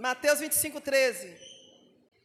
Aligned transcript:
Mateus 0.00 0.40
25, 0.40 0.80
13. 0.80 1.36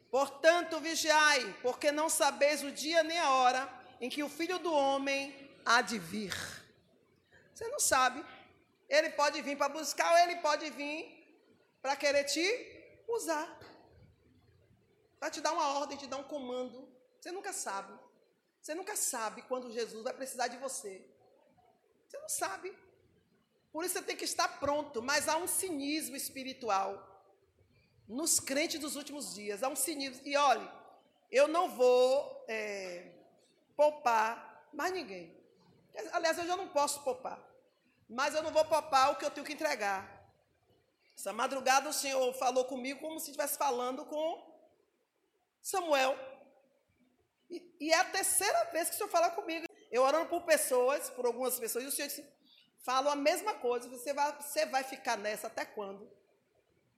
Portanto, 0.09 0.79
vigiai, 0.79 1.53
porque 1.61 1.91
não 1.91 2.07
sabeis 2.07 2.63
o 2.63 2.71
dia 2.71 3.03
nem 3.03 3.19
a 3.19 3.31
hora 3.31 3.69
em 3.99 4.09
que 4.09 4.23
o 4.23 4.29
filho 4.29 4.57
do 4.59 4.71
homem 4.73 5.35
há 5.65 5.81
de 5.81 5.99
vir. 5.99 6.33
Você 7.53 7.67
não 7.67 7.79
sabe. 7.79 8.25
Ele 8.87 9.09
pode 9.09 9.41
vir 9.41 9.57
para 9.57 9.67
buscar 9.67 10.09
ou 10.09 10.17
ele 10.19 10.37
pode 10.37 10.69
vir 10.69 11.01
para 11.81 11.97
querer 11.97 12.23
te 12.23 12.45
usar. 13.09 13.45
Para 15.19 15.29
te 15.29 15.41
dar 15.41 15.51
uma 15.51 15.79
ordem, 15.79 15.97
te 15.97 16.07
dar 16.07 16.17
um 16.17 16.23
comando. 16.23 16.87
Você 17.19 17.29
nunca 17.29 17.51
sabe. 17.51 17.93
Você 18.61 18.73
nunca 18.73 18.95
sabe 18.95 19.41
quando 19.41 19.69
Jesus 19.69 20.01
vai 20.01 20.13
precisar 20.13 20.47
de 20.47 20.55
você. 20.55 21.05
Você 22.07 22.17
não 22.19 22.29
sabe. 22.29 22.73
Por 23.73 23.83
isso 23.83 23.95
você 23.95 24.01
tem 24.01 24.15
que 24.15 24.23
estar 24.23 24.47
pronto, 24.61 25.01
mas 25.01 25.27
há 25.27 25.35
um 25.35 25.45
cinismo 25.47 26.15
espiritual 26.15 27.14
nos 28.07 28.39
crentes 28.39 28.79
dos 28.79 28.95
últimos 28.95 29.33
dias. 29.33 29.63
Há 29.63 29.69
um 29.69 29.75
cinismo. 29.75 30.21
E 30.25 30.35
olhe, 30.37 30.69
eu 31.31 31.47
não 31.47 31.69
vou 31.69 32.45
é, 32.47 33.11
poupar 33.75 34.67
mais 34.73 34.91
ninguém. 34.93 35.35
Aliás, 36.11 36.37
eu 36.37 36.45
já 36.45 36.55
não 36.55 36.67
posso 36.67 37.01
poupar. 37.03 37.41
Mas 38.07 38.35
eu 38.35 38.43
não 38.43 38.51
vou 38.51 38.65
poupar 38.65 39.11
o 39.11 39.15
que 39.15 39.25
eu 39.25 39.31
tenho 39.31 39.45
que 39.45 39.53
entregar. 39.53 40.15
Essa 41.17 41.31
madrugada 41.31 41.89
o 41.89 41.93
Senhor 41.93 42.33
falou 42.33 42.65
comigo 42.65 42.99
como 42.99 43.19
se 43.19 43.31
estivesse 43.31 43.57
falando 43.57 44.05
com 44.05 44.55
Samuel. 45.61 46.17
E, 47.49 47.75
e, 47.79 47.91
é 47.91 47.97
a 47.97 48.05
terceira 48.05 48.65
vez 48.65 48.89
que 48.89 48.95
o 48.95 48.97
Senhor 48.97 49.09
fala 49.09 49.31
comigo. 49.31 49.65
Eu 49.91 50.03
orando 50.03 50.27
por 50.27 50.41
pessoas, 50.43 51.09
por 51.09 51.25
algumas 51.25 51.57
pessoas, 51.57 51.85
e 51.85 51.87
o 51.87 51.91
Senhor 51.91 52.07
disse: 52.07 52.27
fala 52.79 53.13
a 53.13 53.15
mesma 53.15 53.53
coisa. 53.55 53.87
Você 53.89 54.13
vai, 54.13 54.35
você 54.41 54.65
vai 54.65 54.83
ficar 54.83 55.17
nessa 55.17 55.47
até 55.47 55.63
quando? 55.63 56.11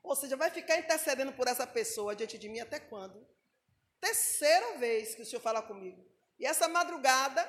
Ou 0.04 0.16
seja, 0.16 0.36
vai 0.36 0.50
ficar 0.50 0.78
intercedendo 0.78 1.34
por 1.34 1.48
essa 1.48 1.68
pessoa 1.68 2.16
diante 2.16 2.38
de 2.38 2.48
mim 2.48 2.60
até 2.60 2.80
quando? 2.80 3.28
Terceira 4.00 4.78
vez 4.78 5.16
que 5.16 5.22
o 5.22 5.26
Senhor 5.26 5.42
fala 5.42 5.62
comigo. 5.62 6.06
E 6.40 6.46
essa 6.46 6.68
madrugada, 6.68 7.44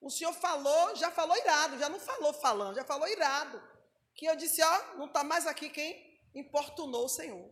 o 0.00 0.10
Senhor 0.10 0.32
falou, 0.32 0.96
já 0.96 1.10
falou 1.10 1.36
irado, 1.36 1.78
já 1.78 1.88
não 1.88 2.00
falou 2.00 2.32
falando, 2.32 2.76
já 2.76 2.84
falou 2.84 3.08
irado. 3.08 3.62
Que 4.14 4.26
eu 4.26 4.36
disse, 4.36 4.62
ó, 4.62 4.94
não 4.96 5.06
está 5.06 5.22
mais 5.22 5.46
aqui 5.46 5.68
quem 5.70 6.20
importunou 6.34 7.04
o 7.04 7.08
Senhor. 7.08 7.50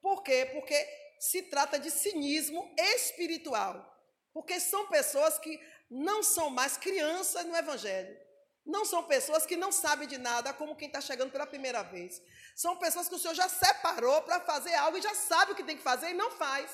Por 0.00 0.22
quê? 0.22 0.50
Porque 0.52 0.76
se 1.18 1.42
trata 1.42 1.78
de 1.78 1.90
cinismo 1.90 2.74
espiritual. 2.78 3.92
Porque 4.32 4.60
são 4.60 4.88
pessoas 4.88 5.38
que 5.38 5.58
não 5.90 6.22
são 6.22 6.50
mais 6.50 6.76
crianças 6.76 7.44
no 7.46 7.56
Evangelho. 7.56 8.23
Não 8.64 8.84
são 8.84 9.02
pessoas 9.02 9.44
que 9.44 9.56
não 9.56 9.70
sabem 9.70 10.08
de 10.08 10.16
nada, 10.16 10.52
como 10.52 10.76
quem 10.76 10.88
está 10.88 11.00
chegando 11.00 11.30
pela 11.30 11.46
primeira 11.46 11.82
vez. 11.82 12.22
São 12.56 12.76
pessoas 12.76 13.08
que 13.08 13.14
o 13.14 13.18
Senhor 13.18 13.34
já 13.34 13.48
separou 13.48 14.22
para 14.22 14.40
fazer 14.40 14.74
algo 14.74 14.96
e 14.96 15.02
já 15.02 15.14
sabe 15.14 15.52
o 15.52 15.54
que 15.54 15.62
tem 15.62 15.76
que 15.76 15.82
fazer 15.82 16.10
e 16.10 16.14
não 16.14 16.30
faz. 16.30 16.70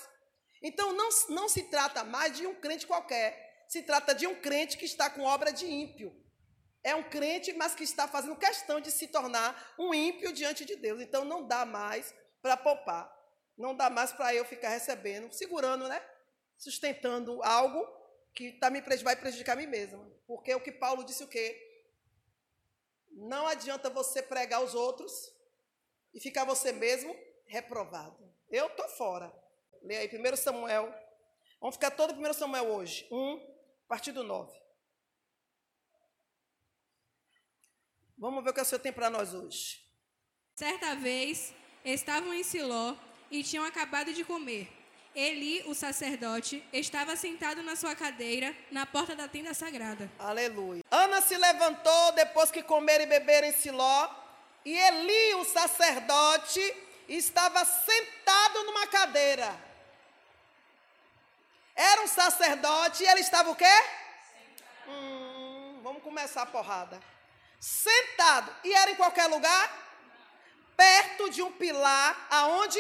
Então 0.62 0.92
não, 0.92 1.08
não 1.30 1.48
se 1.48 1.64
trata 1.64 2.04
mais 2.04 2.36
de 2.36 2.46
um 2.46 2.54
crente 2.54 2.86
qualquer. 2.86 3.64
Se 3.68 3.82
trata 3.82 4.14
de 4.14 4.26
um 4.26 4.34
crente 4.40 4.76
que 4.76 4.84
está 4.84 5.10
com 5.10 5.22
obra 5.22 5.52
de 5.52 5.66
ímpio. 5.66 6.14
É 6.82 6.94
um 6.94 7.02
crente, 7.02 7.52
mas 7.52 7.74
que 7.74 7.84
está 7.84 8.06
fazendo 8.06 8.36
questão 8.36 8.80
de 8.80 8.90
se 8.90 9.08
tornar 9.08 9.74
um 9.78 9.92
ímpio 9.92 10.32
diante 10.32 10.64
de 10.64 10.76
Deus. 10.76 11.00
Então 11.00 11.24
não 11.24 11.46
dá 11.46 11.64
mais 11.64 12.14
para 12.40 12.56
poupar. 12.56 13.10
Não 13.56 13.74
dá 13.74 13.90
mais 13.90 14.12
para 14.12 14.34
eu 14.34 14.44
ficar 14.44 14.70
recebendo, 14.70 15.32
segurando, 15.32 15.88
né? 15.88 16.00
Sustentando 16.56 17.42
algo 17.42 17.86
que 18.34 18.52
tá 18.52 18.70
me, 18.70 18.80
vai 19.02 19.16
prejudicar 19.16 19.52
a 19.52 19.56
mim 19.56 19.66
mesma. 19.66 20.10
Porque 20.26 20.54
o 20.54 20.60
que 20.60 20.72
Paulo 20.72 21.04
disse 21.04 21.22
o 21.22 21.28
quê? 21.28 21.69
Não 23.10 23.46
adianta 23.46 23.90
você 23.90 24.22
pregar 24.22 24.62
os 24.62 24.74
outros 24.74 25.12
e 26.14 26.20
ficar 26.20 26.44
você 26.44 26.72
mesmo 26.72 27.14
reprovado. 27.46 28.18
Eu 28.48 28.66
estou 28.66 28.88
fora. 28.90 29.32
Leia 29.82 30.00
aí, 30.00 30.32
1 30.32 30.36
Samuel. 30.36 30.92
Vamos 31.60 31.76
ficar 31.76 31.90
todo 31.90 32.14
1 32.14 32.32
Samuel 32.32 32.70
hoje. 32.70 33.06
1, 33.10 33.40
partido 33.88 34.22
9. 34.22 34.58
Vamos 38.16 38.44
ver 38.44 38.50
o 38.50 38.54
que 38.54 38.60
o 38.60 38.64
Senhor 38.64 38.80
tem 38.80 38.92
para 38.92 39.08
nós 39.08 39.32
hoje. 39.32 39.82
Certa 40.54 40.94
vez, 40.94 41.54
estavam 41.84 42.34
em 42.34 42.42
Siló 42.42 42.94
e 43.30 43.42
tinham 43.42 43.64
acabado 43.64 44.12
de 44.12 44.24
comer. 44.24 44.79
Eli, 45.14 45.62
o 45.66 45.74
sacerdote, 45.74 46.64
estava 46.72 47.16
sentado 47.16 47.62
na 47.62 47.74
sua 47.74 47.94
cadeira 47.96 48.54
na 48.70 48.86
porta 48.86 49.16
da 49.16 49.26
tenda 49.26 49.52
sagrada. 49.52 50.10
Aleluia. 50.18 50.84
Ana 50.90 51.20
se 51.20 51.36
levantou 51.36 52.12
depois 52.12 52.50
que 52.50 52.62
comer 52.62 53.00
e 53.00 53.06
beber 53.06 53.42
em 53.44 53.52
Siló, 53.52 54.08
e 54.64 54.72
Eli, 54.72 55.34
o 55.34 55.44
sacerdote, 55.44 56.60
estava 57.08 57.64
sentado 57.64 58.62
numa 58.64 58.86
cadeira. 58.86 59.52
Era 61.74 62.02
um 62.02 62.06
sacerdote 62.06 63.02
e 63.02 63.06
ele 63.06 63.20
estava 63.20 63.50
o 63.50 63.56
quê? 63.56 63.84
Hum, 64.86 65.80
vamos 65.82 66.02
começar 66.02 66.42
a 66.42 66.46
porrada. 66.46 67.00
Sentado. 67.58 68.54
E 68.62 68.72
era 68.72 68.90
em 68.90 68.96
qualquer 68.96 69.26
lugar? 69.26 69.88
Perto 70.76 71.30
de 71.30 71.42
um 71.42 71.50
pilar, 71.52 72.26
aonde? 72.30 72.78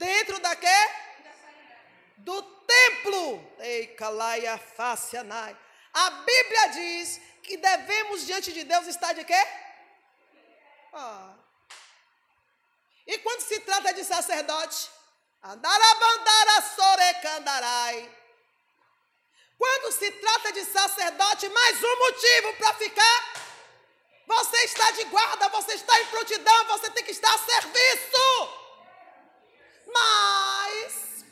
Dentro 0.00 0.38
da 0.40 0.56
quê? 0.56 0.80
Do 2.16 2.42
templo. 2.42 3.54
Ei, 3.58 3.88
calaia 3.88 4.56
facianai. 4.56 5.54
A 5.92 6.10
Bíblia 6.28 6.66
diz 6.68 7.20
que 7.42 7.58
devemos 7.58 8.24
diante 8.24 8.50
de 8.50 8.64
Deus 8.64 8.86
estar 8.86 9.12
de 9.12 9.24
quê? 9.24 9.42
E 13.06 13.18
quando 13.18 13.42
se 13.42 13.60
trata 13.60 13.92
de 13.92 14.02
sacerdote, 14.04 14.90
andarabandara 15.42 16.62
sorecandarai. 16.76 17.98
Quando 19.58 19.92
se 19.92 20.10
trata 20.12 20.52
de 20.52 20.64
sacerdote, 20.64 21.46
mais 21.50 21.84
um 21.84 21.98
motivo 21.98 22.54
para 22.54 22.72
ficar. 22.74 23.18
Você 24.26 24.56
está 24.64 24.92
de 24.92 25.04
guarda, 25.04 25.48
você 25.50 25.74
está 25.74 26.00
em 26.00 26.06
prontidão, 26.06 26.64
você 26.68 26.88
tem 26.90 27.04
que 27.04 27.10
estar 27.10 27.34
a 27.34 27.38
serviço. 27.38 28.59
Mas 29.92 31.24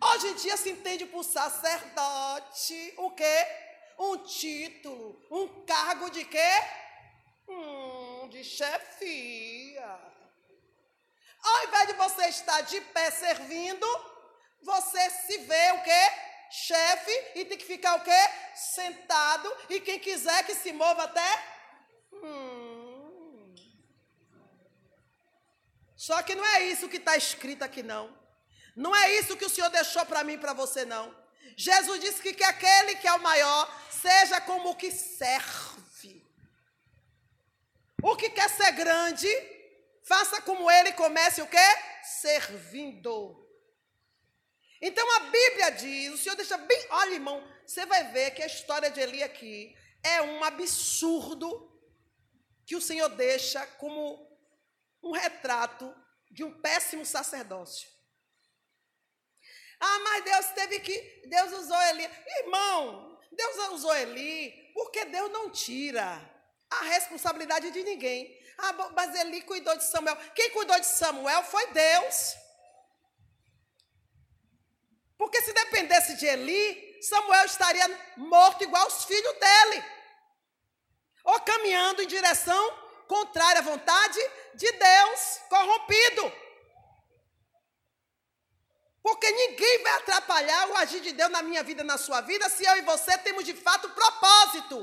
hoje 0.00 0.28
em 0.28 0.34
dia 0.34 0.56
se 0.56 0.70
entende 0.70 1.06
por 1.06 1.24
sacerdote 1.24 2.94
o 2.98 3.10
quê? 3.10 3.46
Um 3.98 4.18
título, 4.18 5.20
um 5.30 5.64
cargo 5.64 6.10
de 6.10 6.24
quê? 6.24 6.52
Hum, 7.48 8.28
de 8.28 8.44
chefia. 8.44 9.98
Ao 11.42 11.64
invés 11.64 11.86
de 11.88 11.92
você 11.94 12.28
estar 12.28 12.60
de 12.62 12.80
pé 12.80 13.10
servindo, 13.10 13.86
você 14.62 15.10
se 15.10 15.38
vê 15.38 15.72
o 15.72 15.82
quê? 15.82 16.10
Chefe 16.50 17.32
e 17.36 17.44
tem 17.44 17.58
que 17.58 17.64
ficar 17.64 17.96
o 17.96 18.04
quê? 18.04 18.30
Sentado 18.54 19.54
e 19.68 19.80
quem 19.80 19.98
quiser 19.98 20.44
que 20.44 20.54
se 20.54 20.72
mova 20.72 21.04
até 21.04 21.56
Só 25.96 26.22
que 26.22 26.34
não 26.34 26.44
é 26.44 26.64
isso 26.64 26.88
que 26.88 26.98
está 26.98 27.16
escrito 27.16 27.62
aqui, 27.62 27.82
não. 27.82 28.14
Não 28.76 28.94
é 28.94 29.14
isso 29.14 29.36
que 29.36 29.44
o 29.44 29.48
Senhor 29.48 29.70
deixou 29.70 30.04
para 30.04 30.22
mim 30.22 30.34
e 30.34 30.38
para 30.38 30.52
você, 30.52 30.84
não. 30.84 31.14
Jesus 31.56 31.98
disse 32.00 32.22
que, 32.22 32.34
que 32.34 32.44
aquele 32.44 32.96
que 32.96 33.08
é 33.08 33.12
o 33.14 33.22
maior 33.22 33.82
seja 33.90 34.40
como 34.42 34.70
o 34.70 34.76
que 34.76 34.90
serve. 34.90 36.22
O 38.02 38.14
que 38.14 38.28
quer 38.28 38.50
ser 38.50 38.72
grande, 38.72 39.28
faça 40.04 40.42
como 40.42 40.70
ele 40.70 40.92
comece 40.92 41.40
o 41.40 41.46
quê? 41.46 41.68
Servindo. 42.20 43.42
Então 44.82 45.10
a 45.16 45.20
Bíblia 45.20 45.70
diz, 45.70 46.12
o 46.12 46.18
Senhor 46.18 46.36
deixa 46.36 46.58
bem, 46.58 46.86
olha 46.90 47.14
irmão, 47.14 47.42
você 47.66 47.86
vai 47.86 48.12
ver 48.12 48.32
que 48.32 48.42
a 48.42 48.46
história 48.46 48.90
de 48.90 49.00
Eli 49.00 49.22
aqui 49.22 49.74
é 50.02 50.20
um 50.20 50.44
absurdo 50.44 51.72
que 52.66 52.76
o 52.76 52.80
Senhor 52.80 53.08
deixa 53.08 53.66
como 53.66 54.35
um 55.06 55.12
retrato 55.12 55.94
de 56.30 56.42
um 56.44 56.60
péssimo 56.60 57.06
sacerdócio. 57.06 57.88
Ah, 59.78 59.98
mas 60.00 60.24
Deus 60.24 60.46
teve 60.46 60.80
que. 60.80 61.22
Deus 61.26 61.52
usou 61.52 61.80
Eli. 61.82 62.08
Irmão, 62.40 63.18
Deus 63.30 63.72
usou 63.72 63.94
Eli 63.94 64.72
porque 64.74 65.04
Deus 65.06 65.30
não 65.30 65.50
tira 65.50 66.20
a 66.70 66.82
responsabilidade 66.84 67.70
de 67.70 67.82
ninguém. 67.82 68.36
Ah, 68.58 68.72
mas 68.94 69.14
Eli 69.14 69.42
cuidou 69.42 69.76
de 69.76 69.84
Samuel. 69.84 70.16
Quem 70.34 70.50
cuidou 70.50 70.78
de 70.80 70.86
Samuel 70.86 71.42
foi 71.44 71.66
Deus. 71.68 72.34
Porque 75.18 75.40
se 75.42 75.52
dependesse 75.52 76.16
de 76.16 76.26
Eli, 76.26 77.02
Samuel 77.02 77.44
estaria 77.44 77.86
morto 78.16 78.64
igual 78.64 78.86
os 78.86 79.04
filhos 79.04 79.38
dele. 79.38 79.84
Ou 81.24 81.40
caminhando 81.40 82.02
em 82.02 82.06
direção 82.06 82.85
contrária 83.06 83.60
à 83.60 83.64
vontade 83.64 84.20
de 84.54 84.70
Deus, 84.72 85.40
corrompido. 85.48 86.32
Porque 89.02 89.30
ninguém 89.30 89.82
vai 89.82 89.92
atrapalhar 89.92 90.68
o 90.70 90.76
agir 90.76 91.00
de 91.00 91.12
Deus 91.12 91.30
na 91.30 91.42
minha 91.42 91.62
vida, 91.62 91.84
na 91.84 91.96
sua 91.96 92.20
vida, 92.20 92.48
se 92.48 92.64
eu 92.64 92.76
e 92.76 92.82
você 92.82 93.16
temos 93.18 93.44
de 93.44 93.54
fato 93.54 93.88
propósito. 93.90 94.76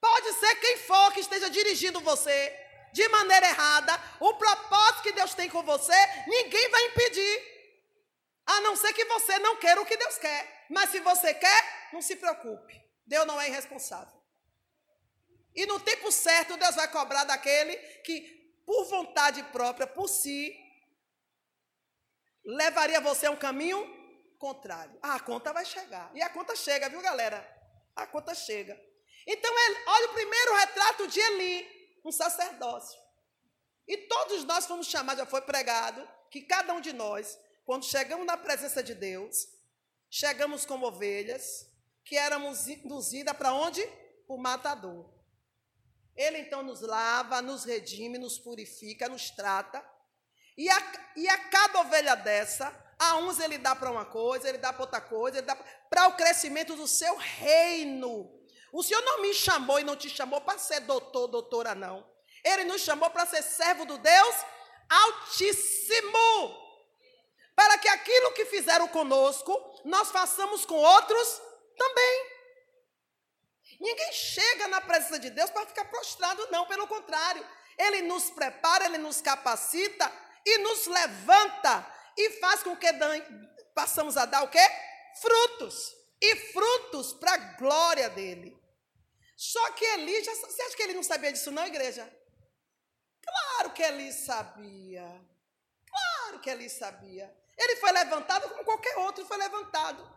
Pode 0.00 0.32
ser 0.34 0.54
quem 0.56 0.78
for 0.78 1.12
que 1.12 1.20
esteja 1.20 1.48
dirigindo 1.48 2.00
você. 2.00 2.58
de 2.92 3.08
maneira 3.08 3.46
errada, 3.46 3.98
o 4.20 4.34
propósito 4.34 5.02
que 5.02 5.12
Deus 5.12 5.34
tem 5.34 5.48
com 5.48 5.62
você, 5.62 5.96
ninguém 6.26 6.68
vai 6.68 6.84
impedir. 6.88 7.52
A 8.44 8.60
não 8.60 8.76
ser 8.76 8.92
que 8.92 9.04
você 9.06 9.38
não 9.38 9.56
queira 9.56 9.80
o 9.80 9.86
que 9.86 9.96
Deus 9.96 10.18
quer. 10.18 10.66
Mas 10.68 10.90
se 10.90 11.00
você 11.00 11.32
quer, 11.32 11.88
não 11.92 12.02
se 12.02 12.16
preocupe. 12.16 12.80
Deus 13.06 13.26
não 13.26 13.40
é 13.40 13.48
irresponsável. 13.48 14.21
E 15.54 15.66
no 15.66 15.78
tempo 15.80 16.10
certo, 16.10 16.56
Deus 16.56 16.74
vai 16.74 16.90
cobrar 16.90 17.24
daquele 17.24 17.76
que, 18.02 18.20
por 18.64 18.84
vontade 18.86 19.42
própria, 19.44 19.86
por 19.86 20.08
si, 20.08 20.56
levaria 22.44 23.00
você 23.00 23.26
a 23.26 23.30
um 23.30 23.36
caminho 23.36 23.80
contrário. 24.38 24.98
Ah, 25.02 25.16
a 25.16 25.20
conta 25.20 25.52
vai 25.52 25.64
chegar. 25.64 26.10
E 26.14 26.22
a 26.22 26.30
conta 26.30 26.56
chega, 26.56 26.88
viu, 26.88 27.00
galera? 27.00 27.46
A 27.94 28.06
conta 28.06 28.34
chega. 28.34 28.80
Então, 29.26 29.52
olha 29.86 30.10
o 30.10 30.14
primeiro 30.14 30.54
retrato 30.56 31.06
de 31.06 31.20
Eli, 31.20 32.00
um 32.04 32.10
sacerdócio. 32.10 33.00
E 33.86 33.96
todos 33.96 34.44
nós 34.44 34.66
fomos 34.66 34.86
chamados, 34.86 35.22
já 35.22 35.26
foi 35.26 35.42
pregado, 35.42 36.08
que 36.30 36.42
cada 36.42 36.72
um 36.72 36.80
de 36.80 36.92
nós, 36.92 37.38
quando 37.64 37.84
chegamos 37.84 38.26
na 38.26 38.36
presença 38.36 38.82
de 38.82 38.94
Deus, 38.94 39.46
chegamos 40.10 40.64
como 40.64 40.86
ovelhas, 40.86 41.68
que 42.04 42.16
éramos 42.16 42.66
induzidas 42.68 43.36
para 43.36 43.52
onde? 43.52 43.84
Para 44.26 44.34
o 44.34 44.38
matador. 44.38 45.21
Ele 46.16 46.38
então 46.38 46.62
nos 46.62 46.80
lava, 46.80 47.40
nos 47.40 47.64
redime, 47.64 48.18
nos 48.18 48.38
purifica, 48.38 49.08
nos 49.08 49.30
trata. 49.30 49.84
E 50.56 50.68
a, 50.68 50.92
e 51.16 51.28
a 51.28 51.38
cada 51.48 51.80
ovelha 51.80 52.14
dessa, 52.14 52.72
a 52.98 53.16
uns 53.16 53.40
ele 53.40 53.58
dá 53.58 53.74
para 53.74 53.90
uma 53.90 54.04
coisa, 54.04 54.48
ele 54.48 54.58
dá 54.58 54.72
para 54.72 54.82
outra 54.82 55.00
coisa, 55.00 55.38
ele 55.38 55.46
dá 55.46 55.56
para 55.56 56.08
o 56.08 56.16
crescimento 56.16 56.76
do 56.76 56.86
seu 56.86 57.16
reino. 57.16 58.30
O 58.72 58.82
Senhor 58.82 59.02
não 59.02 59.22
me 59.22 59.32
chamou 59.34 59.80
e 59.80 59.84
não 59.84 59.96
te 59.96 60.08
chamou 60.08 60.40
para 60.40 60.58
ser 60.58 60.80
doutor, 60.80 61.26
doutora, 61.26 61.74
não. 61.74 62.06
Ele 62.44 62.64
nos 62.64 62.82
chamou 62.82 63.10
para 63.10 63.26
ser 63.26 63.42
servo 63.42 63.84
do 63.84 63.98
Deus 63.98 64.36
Altíssimo. 64.88 66.62
Para 67.54 67.78
que 67.78 67.88
aquilo 67.88 68.32
que 68.32 68.44
fizeram 68.46 68.88
conosco, 68.88 69.80
nós 69.84 70.10
façamos 70.10 70.64
com 70.64 70.74
outros 70.74 71.40
também. 71.76 72.31
Ninguém 73.80 74.12
chega 74.12 74.68
na 74.68 74.80
presença 74.80 75.18
de 75.18 75.30
Deus 75.30 75.50
para 75.50 75.66
ficar 75.66 75.84
prostrado, 75.86 76.48
não, 76.50 76.66
pelo 76.66 76.86
contrário. 76.86 77.46
Ele 77.78 78.02
nos 78.02 78.30
prepara, 78.30 78.84
ele 78.84 78.98
nos 78.98 79.20
capacita 79.20 80.10
e 80.44 80.58
nos 80.58 80.86
levanta 80.86 81.86
e 82.16 82.30
faz 82.40 82.62
com 82.62 82.76
que 82.76 82.88
passamos 83.74 84.16
a 84.16 84.26
dar 84.26 84.42
o 84.42 84.48
quê? 84.48 84.66
Frutos. 85.20 85.94
E 86.20 86.36
frutos 86.52 87.12
para 87.14 87.32
a 87.32 87.36
glória 87.56 88.08
dele. 88.10 88.56
Só 89.36 89.72
que 89.72 89.84
Eli, 89.84 90.22
já, 90.22 90.32
você 90.34 90.62
acha 90.62 90.76
que 90.76 90.82
ele 90.82 90.94
não 90.94 91.02
sabia 91.02 91.32
disso, 91.32 91.50
não, 91.50 91.66
igreja? 91.66 92.08
Claro 93.20 93.72
que 93.72 93.82
Eli 93.82 94.12
sabia. 94.12 95.20
Claro 95.84 96.40
que 96.40 96.48
Eli 96.48 96.70
sabia. 96.70 97.34
Ele 97.58 97.76
foi 97.76 97.90
levantado 97.92 98.48
como 98.48 98.64
qualquer 98.64 98.96
outro 98.98 99.26
foi 99.26 99.36
levantado. 99.36 100.08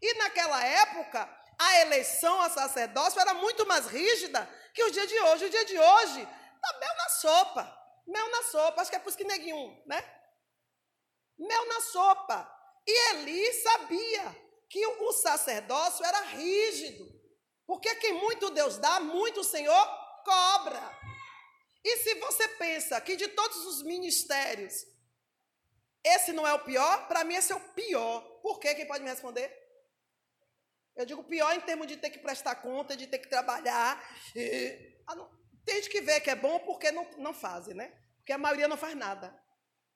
E 0.00 0.14
naquela 0.18 0.62
época, 0.64 1.26
a 1.58 1.80
eleição 1.80 2.40
a 2.42 2.50
sacerdócio 2.50 3.20
era 3.20 3.34
muito 3.34 3.66
mais 3.66 3.86
rígida 3.86 4.48
que 4.74 4.82
o 4.84 4.90
dia 4.90 5.06
de 5.06 5.18
hoje. 5.18 5.44
O 5.46 5.50
dia 5.50 5.64
de 5.64 5.78
hoje 5.78 6.28
tá 6.60 6.78
mel 6.78 6.96
na 6.96 7.08
sopa. 7.08 7.78
Mel 8.06 8.30
na 8.30 8.42
sopa. 8.44 8.82
Acho 8.82 8.90
que 8.90 8.96
é 8.96 9.00
por 9.00 9.08
isso 9.08 9.18
que 9.18 9.24
neguinho, 9.24 9.82
né? 9.86 10.02
Mel 11.38 11.66
na 11.66 11.80
sopa. 11.80 12.52
E 12.86 13.10
Eli 13.10 13.52
sabia 13.54 14.46
que 14.68 14.86
o 14.86 15.12
sacerdócio 15.12 16.04
era 16.04 16.20
rígido. 16.22 17.06
Porque 17.66 17.94
quem 17.96 18.12
muito 18.12 18.50
Deus 18.50 18.78
dá, 18.78 19.00
muito 19.00 19.40
o 19.40 19.44
Senhor 19.44 19.88
cobra. 20.24 20.96
E 21.82 21.96
se 21.98 22.14
você 22.16 22.48
pensa 22.48 23.00
que 23.00 23.16
de 23.16 23.28
todos 23.28 23.64
os 23.66 23.82
ministérios, 23.82 24.84
esse 26.04 26.32
não 26.32 26.46
é 26.46 26.52
o 26.52 26.64
pior, 26.64 27.08
para 27.08 27.24
mim 27.24 27.34
esse 27.34 27.52
é 27.52 27.56
o 27.56 27.68
pior. 27.72 28.20
Por 28.42 28.60
quê? 28.60 28.74
Quem 28.74 28.86
pode 28.86 29.02
me 29.02 29.10
responder? 29.10 29.65
Eu 30.96 31.04
digo 31.04 31.22
pior 31.22 31.54
em 31.54 31.60
termos 31.60 31.86
de 31.86 31.98
ter 31.98 32.08
que 32.08 32.18
prestar 32.18 32.54
conta, 32.56 32.96
de 32.96 33.06
ter 33.06 33.18
que 33.18 33.28
trabalhar. 33.28 34.02
E, 34.34 34.96
ah, 35.06 35.28
tem 35.64 35.76
gente 35.76 35.90
que 35.90 36.00
vê 36.00 36.18
que 36.20 36.30
é 36.30 36.34
bom 36.34 36.58
porque 36.60 36.90
não, 36.90 37.04
não 37.18 37.34
fazem, 37.34 37.74
né? 37.74 37.92
Porque 38.16 38.32
a 38.32 38.38
maioria 38.38 38.66
não 38.66 38.78
faz 38.78 38.96
nada. 38.96 39.38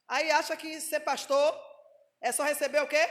Aí 0.06 0.30
acha 0.30 0.54
que 0.56 0.80
ser 0.80 1.00
pastor 1.00 1.58
é 2.20 2.30
só 2.32 2.42
receber 2.42 2.82
o 2.82 2.88
quê? 2.88 3.08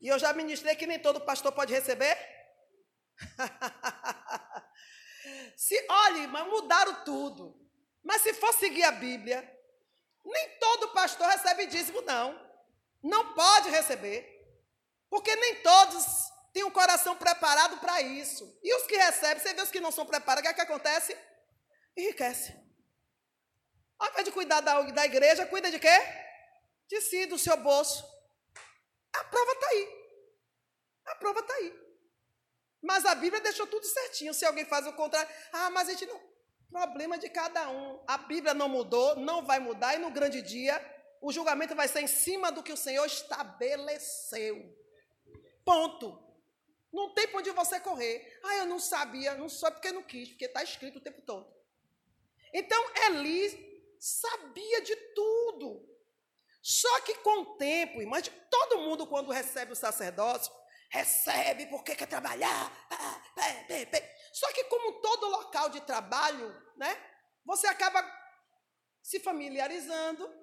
E 0.00 0.08
eu 0.08 0.18
já 0.18 0.32
ministrei 0.32 0.74
que 0.74 0.86
nem 0.86 0.98
todo 0.98 1.20
pastor 1.20 1.52
pode 1.52 1.72
receber. 1.72 2.16
se, 5.56 5.86
olhe, 5.88 6.26
mas 6.28 6.48
mudaram 6.48 7.04
tudo. 7.04 7.60
Mas 8.02 8.22
se 8.22 8.32
for 8.34 8.52
seguir 8.54 8.84
a 8.84 8.92
Bíblia, 8.92 9.48
nem 10.24 10.58
todo 10.58 10.92
pastor 10.92 11.28
recebe 11.28 11.66
dízimo, 11.66 12.00
não. 12.02 12.51
Não 13.02 13.34
pode 13.34 13.68
receber. 13.70 14.28
Porque 15.10 15.34
nem 15.36 15.62
todos 15.62 16.04
têm 16.52 16.64
um 16.64 16.70
coração 16.70 17.16
preparado 17.16 17.78
para 17.78 18.00
isso. 18.00 18.58
E 18.62 18.74
os 18.74 18.86
que 18.86 18.96
recebem, 18.96 19.42
você 19.42 19.54
vê 19.54 19.62
os 19.62 19.70
que 19.70 19.80
não 19.80 19.90
são 19.90 20.06
preparados, 20.06 20.40
o 20.40 20.42
que 20.42 20.48
é 20.48 20.64
que 20.64 20.72
acontece? 20.72 21.16
Enriquece. 21.96 22.54
Ao 23.98 24.08
invés 24.10 24.24
de 24.24 24.32
cuidar 24.32 24.60
da, 24.60 24.80
da 24.82 25.04
igreja, 25.04 25.46
cuida 25.46 25.70
de 25.70 25.78
quê? 25.78 25.96
De 26.88 27.00
si, 27.00 27.26
do 27.26 27.38
seu 27.38 27.56
bolso. 27.56 28.04
A 29.14 29.24
prova 29.24 29.52
está 29.52 29.68
aí. 29.68 30.02
A 31.06 31.14
prova 31.16 31.40
está 31.40 31.54
aí. 31.54 31.82
Mas 32.82 33.04
a 33.04 33.14
Bíblia 33.14 33.40
deixou 33.40 33.66
tudo 33.66 33.84
certinho. 33.86 34.34
Se 34.34 34.44
alguém 34.44 34.64
faz 34.64 34.86
o 34.86 34.92
contrário, 34.94 35.32
ah, 35.52 35.70
mas 35.70 35.88
a 35.88 35.92
gente 35.92 36.06
não. 36.06 36.20
Problema 36.70 37.18
de 37.18 37.28
cada 37.28 37.68
um. 37.68 38.02
A 38.08 38.18
Bíblia 38.18 38.54
não 38.54 38.68
mudou, 38.68 39.14
não 39.16 39.44
vai 39.44 39.58
mudar, 39.58 39.94
e 39.94 39.98
no 39.98 40.10
grande 40.10 40.40
dia 40.40 40.80
o 41.22 41.32
julgamento 41.32 41.74
vai 41.76 41.86
ser 41.86 42.00
em 42.00 42.08
cima 42.08 42.50
do 42.50 42.64
que 42.64 42.72
o 42.72 42.76
Senhor 42.76 43.06
estabeleceu. 43.06 44.76
Ponto. 45.64 46.20
Não 46.92 47.14
tem 47.14 47.28
para 47.28 47.38
onde 47.38 47.50
você 47.52 47.78
correr. 47.78 48.38
Ah, 48.42 48.56
eu 48.56 48.66
não 48.66 48.80
sabia, 48.80 49.36
não 49.36 49.48
sou 49.48 49.70
porque 49.70 49.92
não 49.92 50.02
quis, 50.02 50.30
porque 50.30 50.46
está 50.46 50.62
escrito 50.64 50.98
o 50.98 51.00
tempo 51.00 51.22
todo. 51.22 51.48
Então, 52.52 52.84
Eli 53.06 53.94
sabia 54.00 54.82
de 54.82 54.96
tudo. 55.14 55.88
Só 56.60 57.00
que 57.02 57.14
com 57.18 57.42
o 57.42 57.56
tempo, 57.56 58.00
irmãs, 58.00 58.30
todo 58.50 58.80
mundo 58.80 59.06
quando 59.06 59.30
recebe 59.30 59.72
o 59.72 59.76
sacerdócio, 59.76 60.52
recebe 60.90 61.66
porque 61.66 61.94
quer 61.94 62.06
trabalhar. 62.06 62.70
Só 64.32 64.52
que 64.52 64.64
como 64.64 65.00
todo 65.00 65.28
local 65.28 65.70
de 65.70 65.80
trabalho, 65.82 66.52
né, 66.76 67.00
você 67.44 67.68
acaba 67.68 68.04
se 69.00 69.20
familiarizando 69.20 70.41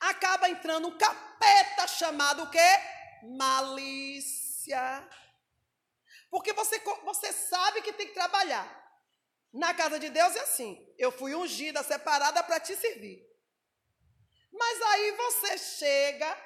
acaba 0.00 0.48
entrando 0.48 0.88
um 0.88 0.98
capeta 0.98 1.86
chamado 1.86 2.44
o 2.44 2.50
quê? 2.50 2.68
Malícia. 3.36 5.08
Porque 6.30 6.52
você, 6.52 6.78
você 7.04 7.32
sabe 7.32 7.82
que 7.82 7.92
tem 7.92 8.08
que 8.08 8.14
trabalhar. 8.14 8.84
Na 9.52 9.72
casa 9.72 9.98
de 9.98 10.10
Deus 10.10 10.36
é 10.36 10.40
assim: 10.40 10.94
eu 10.98 11.10
fui 11.10 11.34
ungida, 11.34 11.82
separada 11.82 12.42
para 12.42 12.60
te 12.60 12.76
servir. 12.76 13.24
Mas 14.52 14.82
aí 14.82 15.12
você 15.12 15.58
chega, 15.58 16.36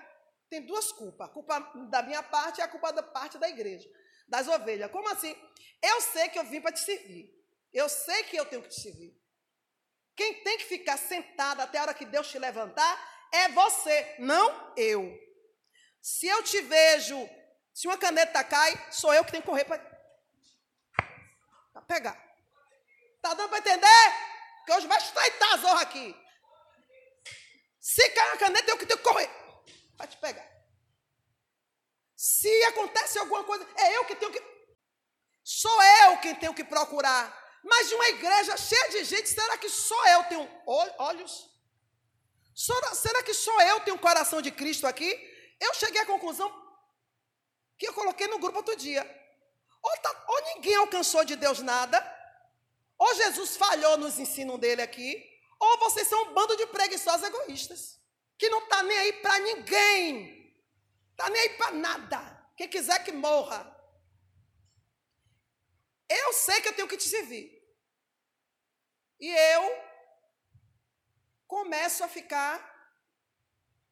tem 0.49 0.65
duas 0.65 0.93
culpas: 0.93 1.29
a 1.29 1.33
culpa 1.33 1.59
da 1.91 2.03
minha 2.03 2.23
parte 2.23 2.59
e 2.59 2.63
a 2.63 2.69
culpa 2.69 2.93
da 2.93 3.03
parte 3.03 3.39
da 3.39 3.49
igreja, 3.49 3.89
das 4.29 4.47
ovelhas. 4.49 4.91
Como 4.91 5.09
assim? 5.09 5.37
Eu 5.83 6.01
sei 6.01 6.29
que 6.29 6.39
eu 6.39 6.45
vim 6.45 6.61
para 6.61 6.73
te 6.73 6.81
servir. 6.81 7.35
Eu 7.73 7.89
sei 7.89 8.25
que 8.25 8.37
eu 8.37 8.45
tenho 8.47 8.63
que 8.63 8.69
te 8.69 8.81
servir. 8.81 9.17
Quem 10.17 10.45
tem 10.45 10.59
que 10.59 10.65
ficar 10.65 10.99
sentado 10.99 11.61
até 11.61 11.79
a 11.79 11.83
hora 11.83 11.95
que 11.95 12.05
Deus 12.05 12.29
te 12.29 12.39
levantar 12.39 13.20
é 13.33 13.49
você, 13.49 14.17
não 14.19 14.75
eu. 14.77 15.19
Se 16.01 16.27
eu 16.27 16.43
te 16.43 16.61
vejo, 16.63 17.29
se 17.75 17.87
uma 17.87 17.99
caneta 17.99 18.43
cai, 18.45 18.73
sou 18.91 19.13
eu 19.13 19.25
que 19.25 19.31
tenho 19.31 19.43
que 19.43 19.49
correr 19.49 19.65
para 19.65 19.79
pegar. 21.87 22.17
Tá 23.21 23.35
dando 23.35 23.49
para 23.49 23.59
entender? 23.59 24.13
Que 24.65 24.73
hoje 24.73 24.87
vai 24.87 24.99
estreitar 24.99 25.55
a 25.55 25.57
zorra 25.59 25.83
aqui. 25.83 26.17
Se 27.81 28.09
cai 28.11 28.29
uma 28.29 28.37
caneta, 28.39 28.71
eu 28.71 28.79
que 28.79 28.87
tenho 28.87 28.99
que 28.99 29.05
correr 29.05 29.31
para 29.97 30.07
te 30.07 30.17
pegar. 30.17 30.49
Se 32.17 32.65
acontece 32.65 33.19
alguma 33.19 33.45
coisa, 33.45 33.67
é 33.77 33.97
eu 33.97 34.05
que 34.05 34.15
tenho 34.15 34.31
que. 34.31 34.43
Sou 35.43 35.83
eu 35.83 36.19
quem 36.19 36.35
tenho 36.35 36.55
que 36.55 36.65
procurar. 36.65 37.39
Mas 37.63 37.89
de 37.89 37.95
uma 37.95 38.09
igreja 38.09 38.57
cheia 38.57 38.91
de 38.91 39.05
gente, 39.05 39.29
será 39.29 39.59
que 39.59 39.69
só 39.69 40.09
eu 40.09 40.25
tenho 40.25 40.63
olhos? 40.99 41.50
Será 42.61 43.23
que 43.23 43.33
só 43.33 43.59
eu 43.63 43.81
tenho 43.81 43.97
um 43.97 44.01
coração 44.01 44.43
de 44.43 44.51
Cristo 44.51 44.87
aqui? 44.87 45.11
Eu 45.59 45.73
cheguei 45.73 46.03
à 46.03 46.05
conclusão 46.05 46.51
que 47.79 47.89
eu 47.89 47.95
coloquei 47.95 48.27
no 48.27 48.39
grupo 48.39 48.59
outro 48.59 48.77
dia. 48.77 49.03
Ou, 49.83 49.97
tá, 50.03 50.25
ou 50.29 50.43
ninguém 50.55 50.75
alcançou 50.75 51.25
de 51.25 51.37
Deus 51.37 51.61
nada, 51.61 51.99
ou 52.99 53.15
Jesus 53.15 53.57
falhou 53.57 53.97
nos 53.97 54.19
ensinos 54.19 54.61
dele 54.61 54.83
aqui, 54.83 55.11
ou 55.59 55.79
vocês 55.79 56.07
são 56.07 56.23
um 56.25 56.35
bando 56.35 56.55
de 56.55 56.67
preguiçosos 56.67 57.27
egoístas, 57.27 57.99
que 58.37 58.51
não 58.51 58.63
está 58.65 58.83
nem 58.83 58.99
aí 58.99 59.13
para 59.15 59.39
ninguém, 59.39 60.55
está 61.13 61.31
nem 61.31 61.41
aí 61.41 61.51
para 61.57 61.71
nada. 61.71 62.21
Quem 62.59 62.69
quiser 62.69 63.03
que 63.03 63.13
morra. 63.13 63.75
eu 66.11 66.35
sei 66.35 66.61
que 66.61 66.69
eu 66.69 66.75
tenho 66.75 66.89
que 66.89 66.99
te 66.99 67.09
servir. 67.09 67.47
E 69.19 69.29
eu 69.31 69.90
começo 71.51 72.05
a 72.05 72.09
ficar 72.09 72.55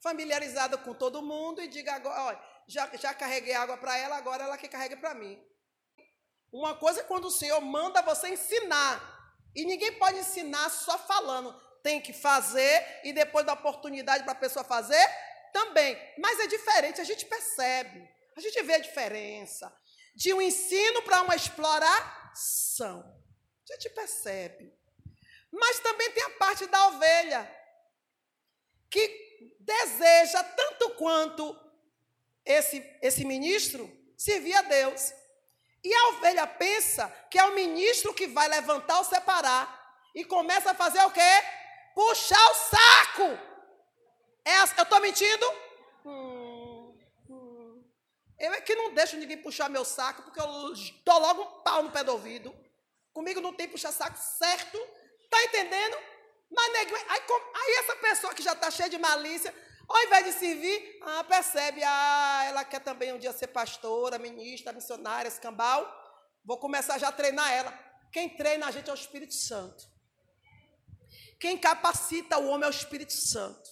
familiarizada 0.00 0.78
com 0.78 0.94
todo 0.94 1.20
mundo 1.20 1.60
e 1.60 1.66
digo 1.66 1.90
agora, 1.90 2.22
olha, 2.22 2.40
já, 2.68 2.88
já 2.96 3.12
carreguei 3.12 3.52
água 3.52 3.76
para 3.76 3.98
ela, 3.98 4.16
agora 4.16 4.44
ela 4.44 4.56
que 4.56 4.68
carrega 4.68 4.96
para 4.96 5.12
mim. 5.12 5.36
Uma 6.52 6.76
coisa 6.76 7.00
é 7.00 7.04
quando 7.04 7.24
o 7.24 7.32
Senhor 7.32 7.60
manda 7.60 8.00
você 8.00 8.28
ensinar. 8.28 8.94
E 9.56 9.64
ninguém 9.64 9.98
pode 9.98 10.18
ensinar 10.18 10.70
só 10.70 10.96
falando. 10.98 11.52
Tem 11.82 12.00
que 12.00 12.12
fazer 12.12 13.00
e 13.02 13.12
depois 13.12 13.44
da 13.44 13.54
oportunidade 13.54 14.22
para 14.22 14.32
a 14.32 14.42
pessoa 14.44 14.64
fazer, 14.64 15.04
também. 15.52 15.98
Mas 16.18 16.38
é 16.38 16.46
diferente, 16.46 17.00
a 17.00 17.04
gente 17.04 17.26
percebe. 17.26 18.08
A 18.36 18.40
gente 18.40 18.62
vê 18.62 18.74
a 18.74 18.86
diferença 18.88 19.74
de 20.14 20.32
um 20.32 20.40
ensino 20.40 21.02
para 21.02 21.22
uma 21.22 21.34
exploração. 21.34 23.00
A 23.68 23.72
gente 23.72 23.90
percebe. 23.90 24.78
Mas 25.50 25.80
também 25.80 26.10
tem 26.12 26.22
a 26.24 26.30
parte 26.30 26.66
da 26.66 26.88
ovelha, 26.88 27.50
que 28.90 29.54
deseja 29.60 30.42
tanto 30.42 30.90
quanto 30.90 31.58
esse, 32.44 32.84
esse 33.02 33.24
ministro 33.24 33.90
servir 34.16 34.54
a 34.54 34.62
Deus. 34.62 35.12
E 35.82 35.94
a 35.94 36.08
ovelha 36.08 36.46
pensa 36.46 37.08
que 37.30 37.38
é 37.38 37.44
o 37.44 37.54
ministro 37.54 38.12
que 38.12 38.26
vai 38.26 38.48
levantar 38.48 38.98
ou 38.98 39.04
separar. 39.04 39.76
E 40.14 40.24
começa 40.24 40.72
a 40.72 40.74
fazer 40.74 41.00
o 41.04 41.10
quê? 41.10 41.20
Puxar 41.94 42.50
o 42.50 42.54
saco. 42.54 43.48
É, 44.44 44.60
eu 44.60 44.64
estou 44.64 45.00
mentindo? 45.00 45.46
Eu 48.38 48.52
é 48.52 48.60
que 48.60 48.74
não 48.74 48.94
deixo 48.94 49.16
ninguém 49.16 49.36
puxar 49.36 49.68
meu 49.68 49.84
saco, 49.84 50.22
porque 50.22 50.40
eu 50.40 50.46
dou 51.04 51.18
logo 51.18 51.42
um 51.42 51.62
pau 51.62 51.82
no 51.82 51.90
pé 51.90 52.04
do 52.04 52.12
ouvido. 52.12 52.54
Comigo 53.12 53.40
não 53.40 53.52
tem 53.52 53.68
puxar 53.68 53.90
saco 53.90 54.16
certo. 54.16 54.78
Está 55.28 55.44
entendendo? 55.44 55.96
Mas 56.50 56.74
aí, 56.74 56.86
aí 57.54 57.74
essa 57.80 57.96
pessoa 57.96 58.34
que 58.34 58.42
já 58.42 58.54
está 58.54 58.70
cheia 58.70 58.88
de 58.88 58.98
malícia, 58.98 59.54
ao 59.86 60.02
invés 60.04 60.24
de 60.24 60.32
servir, 60.32 60.98
ah, 61.02 61.24
percebe, 61.24 61.82
ah, 61.84 62.44
ela 62.46 62.64
quer 62.64 62.80
também 62.80 63.12
um 63.12 63.18
dia 63.18 63.32
ser 63.32 63.48
pastora, 63.48 64.18
ministra, 64.18 64.72
missionária, 64.72 65.28
escambau. 65.28 65.86
Vou 66.44 66.58
começar 66.58 66.98
já 66.98 67.08
a 67.08 67.12
treinar 67.12 67.52
ela. 67.52 67.72
Quem 68.10 68.30
treina 68.30 68.66
a 68.66 68.70
gente 68.70 68.88
é 68.88 68.92
o 68.92 68.94
Espírito 68.94 69.34
Santo. 69.34 69.84
Quem 71.38 71.58
capacita 71.58 72.38
o 72.38 72.48
homem 72.48 72.64
é 72.64 72.70
o 72.70 72.74
Espírito 72.74 73.12
Santo. 73.12 73.70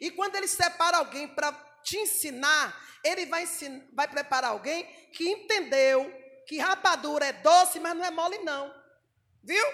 E 0.00 0.10
quando 0.10 0.36
ele 0.36 0.46
separa 0.46 0.98
alguém 0.98 1.28
para 1.28 1.52
te 1.82 1.96
ensinar, 1.96 2.78
ele 3.02 3.26
vai, 3.26 3.44
ensinar, 3.44 3.84
vai 3.92 4.06
preparar 4.06 4.50
alguém 4.50 4.84
que 5.12 5.28
entendeu 5.28 6.10
que 6.46 6.58
rapadura 6.58 7.26
é 7.26 7.32
doce, 7.32 7.78
mas 7.80 7.96
não 7.96 8.04
é 8.04 8.10
mole, 8.10 8.38
não. 8.38 8.74
Viu? 9.42 9.64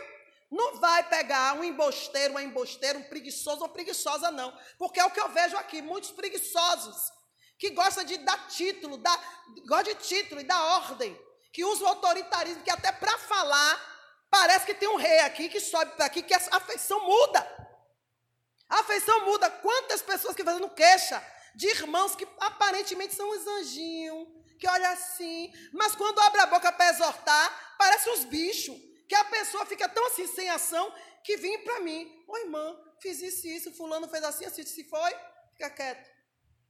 Não 0.51 0.79
vai 0.79 1.03
pegar 1.09 1.55
um 1.55 1.65
embosteiro, 1.65 2.33
uma 2.33 2.43
embosteira, 2.43 2.99
um 2.99 3.03
preguiçoso 3.03 3.63
ou 3.63 3.69
preguiçosa, 3.69 4.31
não. 4.31 4.57
Porque 4.79 5.01
é 5.01 5.05
o 5.05 5.11
que 5.11 5.21
eu 5.21 5.29
vejo 5.29 5.57
aqui, 5.57 5.83
muitos 5.83 6.13
preguiçosos, 6.13 7.13
que 7.59 7.71
gostam 7.71 8.05
de 8.05 8.19
dar 8.19 8.47
título, 8.49 8.97
da, 8.97 9.19
gostam 9.67 9.95
de 9.95 10.07
título 10.07 10.41
e 10.41 10.45
dar 10.45 10.63
ordem, 10.77 11.19
que 11.53 11.65
usam 11.65 11.87
o 11.87 11.91
autoritarismo, 11.91 12.63
que 12.63 12.71
até 12.71 12.93
para 12.93 13.19
falar, 13.19 14.27
parece 14.31 14.67
que 14.67 14.75
tem 14.75 14.89
um 14.89 14.97
rei 14.97 15.21
aqui 15.21 15.49
que 15.49 15.59
sobe 15.59 15.93
para 15.93 16.07
aqui, 16.07 16.23
que 16.23 16.35
a 16.35 16.41
afeição 16.53 17.05
muda. 17.05 17.57
A 18.69 18.81
afeição 18.81 19.25
muda. 19.25 19.51
Quantas 19.51 20.03
pessoas 20.03 20.37
que 20.37 20.45
fazendo 20.45 20.69
queixa 20.71 21.23
de 21.55 21.69
irmãos 21.69 22.15
que 22.15 22.27
aparentemente 22.41 23.15
são 23.15 23.29
uns 23.31 23.47
anjinhos, 23.47 24.29
que 24.61 24.69
olha 24.69 24.91
assim, 24.91 25.53
mas 25.73 25.95
quando 25.95 26.21
abre 26.21 26.41
a 26.41 26.47
boca 26.47 26.71
para 26.71 26.91
exortar, 26.91 27.77
parece 27.79 28.11
uns 28.11 28.25
bichos 28.25 28.77
que 29.09 29.15
a 29.15 29.25
pessoa 29.25 29.65
fica 29.67 29.89
tão 29.89 30.07
assim, 30.07 30.27
sem 30.27 30.49
ação, 30.51 30.93
que 31.23 31.37
vem 31.37 31.63
para 31.65 31.81
mim. 31.81 32.25
Ô 32.27 32.37
irmã, 32.39 32.79
fiz 33.01 33.21
isso 33.21 33.47
isso, 33.47 33.73
fulano 33.73 34.09
fez 34.09 34.23
assim, 34.25 34.45
assim, 34.45 34.65
se 34.65 34.85
foi, 34.85 35.13
fica 35.53 35.71
quieto. 35.71 36.11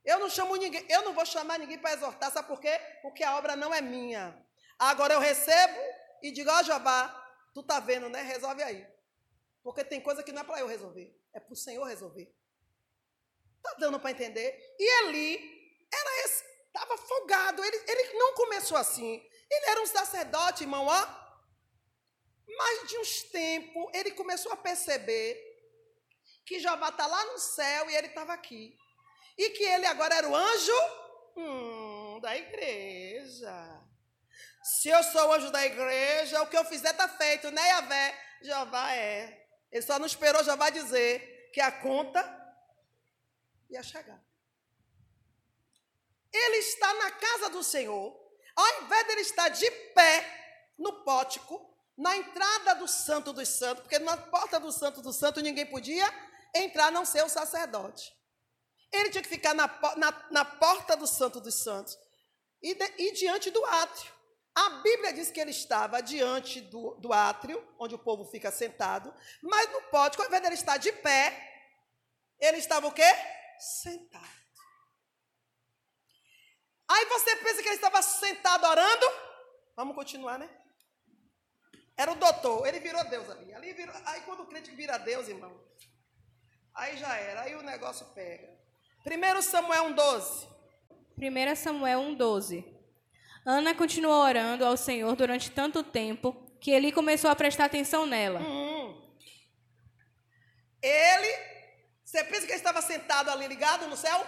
Eu 0.05 0.19
não 0.19 0.29
chamo 0.29 0.55
ninguém, 0.55 0.85
eu 0.89 1.03
não 1.03 1.13
vou 1.13 1.25
chamar 1.25 1.59
ninguém 1.59 1.77
para 1.77 1.93
exortar, 1.93 2.31
sabe 2.31 2.47
por 2.47 2.61
quê? 2.61 2.79
Porque 3.01 3.23
a 3.23 3.35
obra 3.37 3.55
não 3.55 3.73
é 3.73 3.81
minha. 3.81 4.45
Agora 4.79 5.13
eu 5.15 5.19
recebo 5.19 5.79
e 6.21 6.31
digo, 6.31 6.49
ó 6.49 6.59
oh, 6.59 6.63
Jabá, 6.63 7.13
tu 7.53 7.61
tá 7.63 7.79
vendo, 7.79 8.07
né? 8.07 8.21
Resolve 8.21 8.63
aí. 8.63 8.87
Porque 9.63 9.83
tem 9.83 9.99
coisa 9.99 10.23
que 10.23 10.31
não 10.31 10.41
é 10.41 10.45
para 10.45 10.59
eu 10.59 10.67
resolver, 10.67 11.13
é 11.33 11.39
para 11.39 11.51
o 11.51 11.55
Senhor 11.55 11.83
resolver. 11.83 12.33
Tá 13.61 13.75
dando 13.79 13.99
para 13.99 14.11
entender? 14.11 14.75
E 14.79 15.03
Eli 15.03 15.57
era 15.93 16.25
esse, 16.25 16.43
estava 16.67 16.97
folgado, 16.97 17.63
ele, 17.63 17.77
ele 17.87 18.13
não 18.13 18.33
começou 18.33 18.77
assim. 18.77 19.21
Ele 19.49 19.65
era 19.65 19.81
um 19.81 19.87
sacerdote, 19.87 20.63
irmão, 20.63 20.85
ó. 20.85 21.16
Mas 22.47 22.87
de 22.87 22.97
uns 22.97 23.23
tempos, 23.23 23.89
ele 23.93 24.11
começou 24.11 24.51
a 24.51 24.57
perceber 24.57 25.43
que 26.45 26.59
Jeová 26.59 26.89
está 26.89 27.05
lá 27.05 27.25
no 27.25 27.37
céu 27.37 27.89
e 27.89 27.95
ele 27.95 28.07
estava 28.07 28.33
aqui. 28.33 28.77
E 29.37 29.49
que 29.49 29.63
ele 29.63 29.85
agora 29.85 30.15
era 30.15 30.29
o 30.29 30.35
anjo 30.35 30.73
hum, 31.35 32.19
da 32.21 32.35
igreja. 32.35 33.83
Se 34.63 34.89
eu 34.89 35.03
sou 35.03 35.27
o 35.27 35.33
anjo 35.33 35.51
da 35.51 35.65
igreja, 35.65 36.41
o 36.41 36.47
que 36.47 36.57
eu 36.57 36.65
fizer 36.65 36.91
está 36.91 37.07
feito, 37.07 37.51
né, 37.51 37.67
Yahvé? 37.67 38.27
Jeová 38.41 38.93
é. 38.93 39.47
Ele 39.71 39.81
só 39.81 39.99
não 39.99 40.05
esperou 40.05 40.43
Jeová 40.43 40.69
dizer 40.69 41.51
que 41.53 41.59
a 41.59 41.71
conta 41.71 42.21
ia 43.69 43.83
chegar. 43.83 44.21
Ele 46.31 46.57
está 46.57 46.93
na 46.93 47.11
casa 47.11 47.49
do 47.49 47.63
Senhor, 47.63 48.15
ao 48.55 48.83
invés 48.83 49.05
de 49.05 49.11
ele 49.11 49.21
estar 49.21 49.49
de 49.49 49.69
pé 49.93 50.73
no 50.77 51.03
pótico, 51.03 51.66
na 51.97 52.15
entrada 52.15 52.75
do 52.75 52.87
Santo 52.87 53.33
dos 53.33 53.49
Santos, 53.49 53.81
porque 53.81 53.97
na 53.97 54.15
porta 54.15 54.59
do 54.59 54.71
Santo 54.71 55.01
dos 55.01 55.15
Santos 55.15 55.41
ninguém 55.41 55.65
podia 55.65 56.05
entrar, 56.53 56.87
a 56.87 56.91
não 56.91 57.05
ser 57.05 57.23
o 57.23 57.29
sacerdote. 57.29 58.15
Ele 58.91 59.09
tinha 59.09 59.23
que 59.23 59.29
ficar 59.29 59.53
na, 59.53 59.67
na, 59.97 60.27
na 60.31 60.45
porta 60.45 60.95
do 60.95 61.07
Santo 61.07 61.41
dos 61.41 61.55
Santos 61.55 61.97
e, 62.61 62.75
de, 62.75 62.93
e, 62.97 63.11
diante 63.13 63.49
do 63.49 63.63
átrio. 63.65 64.11
A 64.55 64.69
Bíblia 64.81 65.13
diz 65.13 65.29
que 65.29 65.39
ele 65.39 65.51
estava 65.51 66.01
diante 66.01 66.61
do, 66.61 66.95
do 66.95 67.11
átrio, 67.11 67.63
onde 67.79 67.95
o 67.95 67.99
povo 67.99 68.25
fica 68.25 68.51
sentado, 68.51 69.13
mas 69.41 69.71
no 69.71 69.81
pódio, 69.83 70.21
ao 70.21 70.27
invés 70.27 70.41
de 70.41 70.47
ele 70.47 70.55
estar 70.55 70.77
de 70.77 70.91
pé, 70.91 71.65
ele 72.39 72.57
estava 72.57 72.87
o 72.87 72.91
quê? 72.91 73.11
Sentado. 73.59 74.37
Aí 76.89 77.05
você 77.05 77.35
pensa 77.37 77.61
que 77.61 77.67
ele 77.67 77.75
estava 77.75 78.01
sentado 78.01 78.65
orando? 78.65 79.05
Vamos 79.75 79.95
continuar, 79.95 80.39
né? 80.39 80.49
Era 81.97 82.11
o 82.11 82.15
doutor, 82.15 82.67
ele 82.67 82.79
virou 82.79 83.03
Deus 83.05 83.27
ali. 83.29 83.51
ali 83.53 83.73
virou, 83.73 83.95
aí 84.05 84.21
quando 84.21 84.43
o 84.43 84.45
crente 84.45 84.69
vira 84.71 84.99
Deus, 84.99 85.27
irmão, 85.27 85.59
aí 86.75 86.95
já 86.95 87.17
era, 87.17 87.41
aí 87.41 87.55
o 87.55 87.63
negócio 87.63 88.05
pega. 88.13 88.55
1 89.03 89.41
Samuel 89.41 89.85
1,12. 89.95 90.47
1 91.17 91.55
Samuel 91.55 92.01
1,12. 92.01 92.63
Ana 93.43 93.73
continuou 93.73 94.21
orando 94.21 94.63
ao 94.63 94.77
Senhor 94.77 95.15
durante 95.15 95.49
tanto 95.49 95.81
tempo 95.81 96.33
que 96.59 96.69
ele 96.69 96.91
começou 96.91 97.31
a 97.31 97.35
prestar 97.35 97.65
atenção 97.65 98.05
nela. 98.05 98.41
Hum. 98.41 99.01
Ele, 100.81 101.33
você 102.03 102.23
pensa 102.25 102.45
que 102.45 102.51
ele 102.51 102.59
estava 102.59 102.81
sentado 102.81 103.31
ali 103.31 103.47
ligado 103.47 103.87
no 103.87 103.97
céu? 103.97 104.25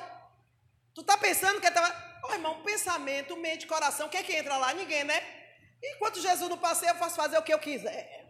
Tu 0.95 1.01
está 1.01 1.17
pensando 1.17 1.59
que 1.61 1.67
ele 1.67 1.75
estava. 1.75 2.09
Ô 2.23 2.29
oh, 2.29 2.33
irmão, 2.33 2.63
pensamento, 2.63 3.37
mente, 3.37 3.67
coração, 3.67 4.09
quem 4.09 4.21
é 4.21 4.23
que 4.23 4.35
entra 4.35 4.57
lá? 4.57 4.73
Ninguém, 4.73 5.03
né? 5.03 5.38
Enquanto 5.81 6.19
Jesus 6.19 6.49
não 6.49 6.57
passeia, 6.57 6.91
eu 6.91 6.95
posso 6.95 7.15
fazer 7.15 7.37
o 7.37 7.43
que 7.43 7.53
eu 7.53 7.59
quiser. 7.59 8.27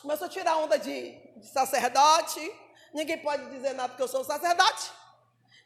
Começou 0.00 0.26
a 0.26 0.30
tirar 0.30 0.56
onda 0.56 0.78
de, 0.78 1.12
de 1.36 1.46
sacerdote. 1.46 2.40
Ninguém 2.92 3.18
pode 3.18 3.48
dizer 3.50 3.74
nada 3.74 3.88
porque 3.88 4.02
eu 4.02 4.08
sou 4.08 4.20
o 4.20 4.24
sacerdote. 4.24 4.90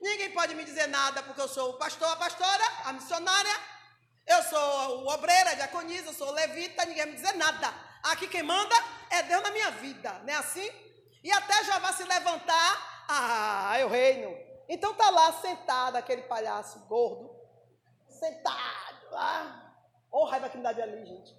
Ninguém 0.00 0.30
pode 0.32 0.54
me 0.54 0.64
dizer 0.64 0.86
nada 0.86 1.22
porque 1.22 1.40
eu 1.40 1.48
sou 1.48 1.70
o 1.70 1.74
pastor, 1.74 2.08
a 2.08 2.16
pastora, 2.16 2.64
a 2.84 2.92
missionária. 2.92 3.60
Eu 4.26 4.42
sou 4.44 5.04
o 5.04 5.08
obreiro, 5.08 5.48
a 5.48 5.54
diaconisa, 5.54 6.08
eu 6.08 6.14
sou 6.14 6.30
levita. 6.30 6.84
Ninguém 6.84 7.04
vai 7.04 7.12
me 7.12 7.20
dizer 7.20 7.34
nada. 7.36 7.74
Aqui 8.04 8.28
quem 8.28 8.42
manda 8.42 8.74
é 9.10 9.22
Deus 9.22 9.42
na 9.42 9.50
minha 9.50 9.70
vida, 9.72 10.12
não 10.24 10.32
é 10.32 10.36
assim? 10.36 10.70
E 11.24 11.32
até 11.32 11.64
já 11.64 11.78
vai 11.78 11.92
se 11.92 12.04
levantar, 12.04 13.06
ah, 13.08 13.76
eu 13.80 13.88
reino. 13.88 14.36
Então 14.68 14.94
tá 14.94 15.10
lá 15.10 15.32
sentado 15.40 15.96
aquele 15.96 16.22
palhaço 16.22 16.78
gordo, 16.80 17.34
sentado 18.08 19.10
lá. 19.10 19.67
Olha 20.10 20.26
a 20.26 20.30
raiva 20.30 20.48
que 20.48 20.56
me 20.56 20.62
dá 20.62 20.72
de 20.72 20.82
ali, 20.82 21.04
gente. 21.04 21.36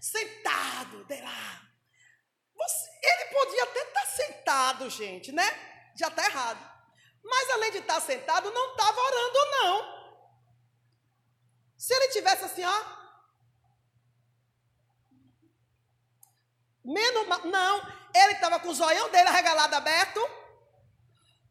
Sentado, 0.00 1.04
de 1.04 1.20
lá. 1.20 1.62
Você, 2.54 2.90
ele 3.02 3.24
podia 3.34 3.62
até 3.64 3.82
estar 3.82 4.00
tá 4.00 4.06
sentado, 4.06 4.90
gente, 4.90 5.32
né? 5.32 5.44
Já 5.96 6.08
está 6.08 6.24
errado. 6.24 6.76
Mas 7.22 7.50
além 7.50 7.72
de 7.72 7.78
estar 7.78 7.94
tá 7.94 8.00
sentado, 8.00 8.50
não 8.50 8.70
estava 8.70 9.00
orando, 9.00 9.50
não. 9.50 9.96
Se 11.76 11.94
ele 11.94 12.08
tivesse 12.08 12.44
assim, 12.44 12.64
ó. 12.64 12.96
Menos, 16.84 17.26
não, 17.44 17.78
ele 18.14 18.32
estava 18.34 18.60
com 18.60 18.68
o 18.68 18.74
zoião 18.74 19.10
dele 19.10 19.28
arregalado 19.28 19.74
aberto, 19.74 20.20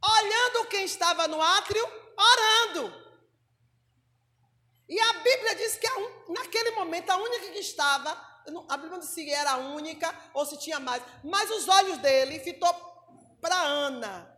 olhando 0.01 0.67
quem 0.69 0.85
estava 0.85 1.27
no 1.27 1.41
átrio, 1.41 1.85
orando. 2.17 3.04
E 4.87 4.99
a 4.99 5.13
Bíblia 5.13 5.55
diz 5.55 5.77
que 5.77 5.87
naquele 6.29 6.71
momento 6.71 7.09
a 7.09 7.17
única 7.17 7.49
que 7.49 7.59
estava, 7.59 8.09
a 8.69 8.77
Bíblia 8.77 8.91
não 8.91 8.99
diz 8.99 9.09
se 9.09 9.29
era 9.31 9.51
a 9.51 9.57
única 9.57 10.13
ou 10.33 10.45
se 10.45 10.57
tinha 10.57 10.79
mais, 10.79 11.01
mas 11.23 11.49
os 11.49 11.67
olhos 11.67 11.97
dele 11.97 12.39
fitou 12.39 12.73
para 13.41 13.59
Ana. 13.61 14.31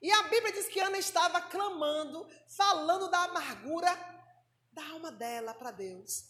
E 0.00 0.10
a 0.10 0.22
Bíblia 0.24 0.52
diz 0.52 0.68
que 0.68 0.80
Ana 0.80 0.98
estava 0.98 1.40
clamando, 1.42 2.28
falando 2.48 3.08
da 3.08 3.24
amargura 3.24 3.90
da 4.72 4.84
alma 4.90 5.12
dela 5.12 5.54
para 5.54 5.70
Deus. 5.70 6.28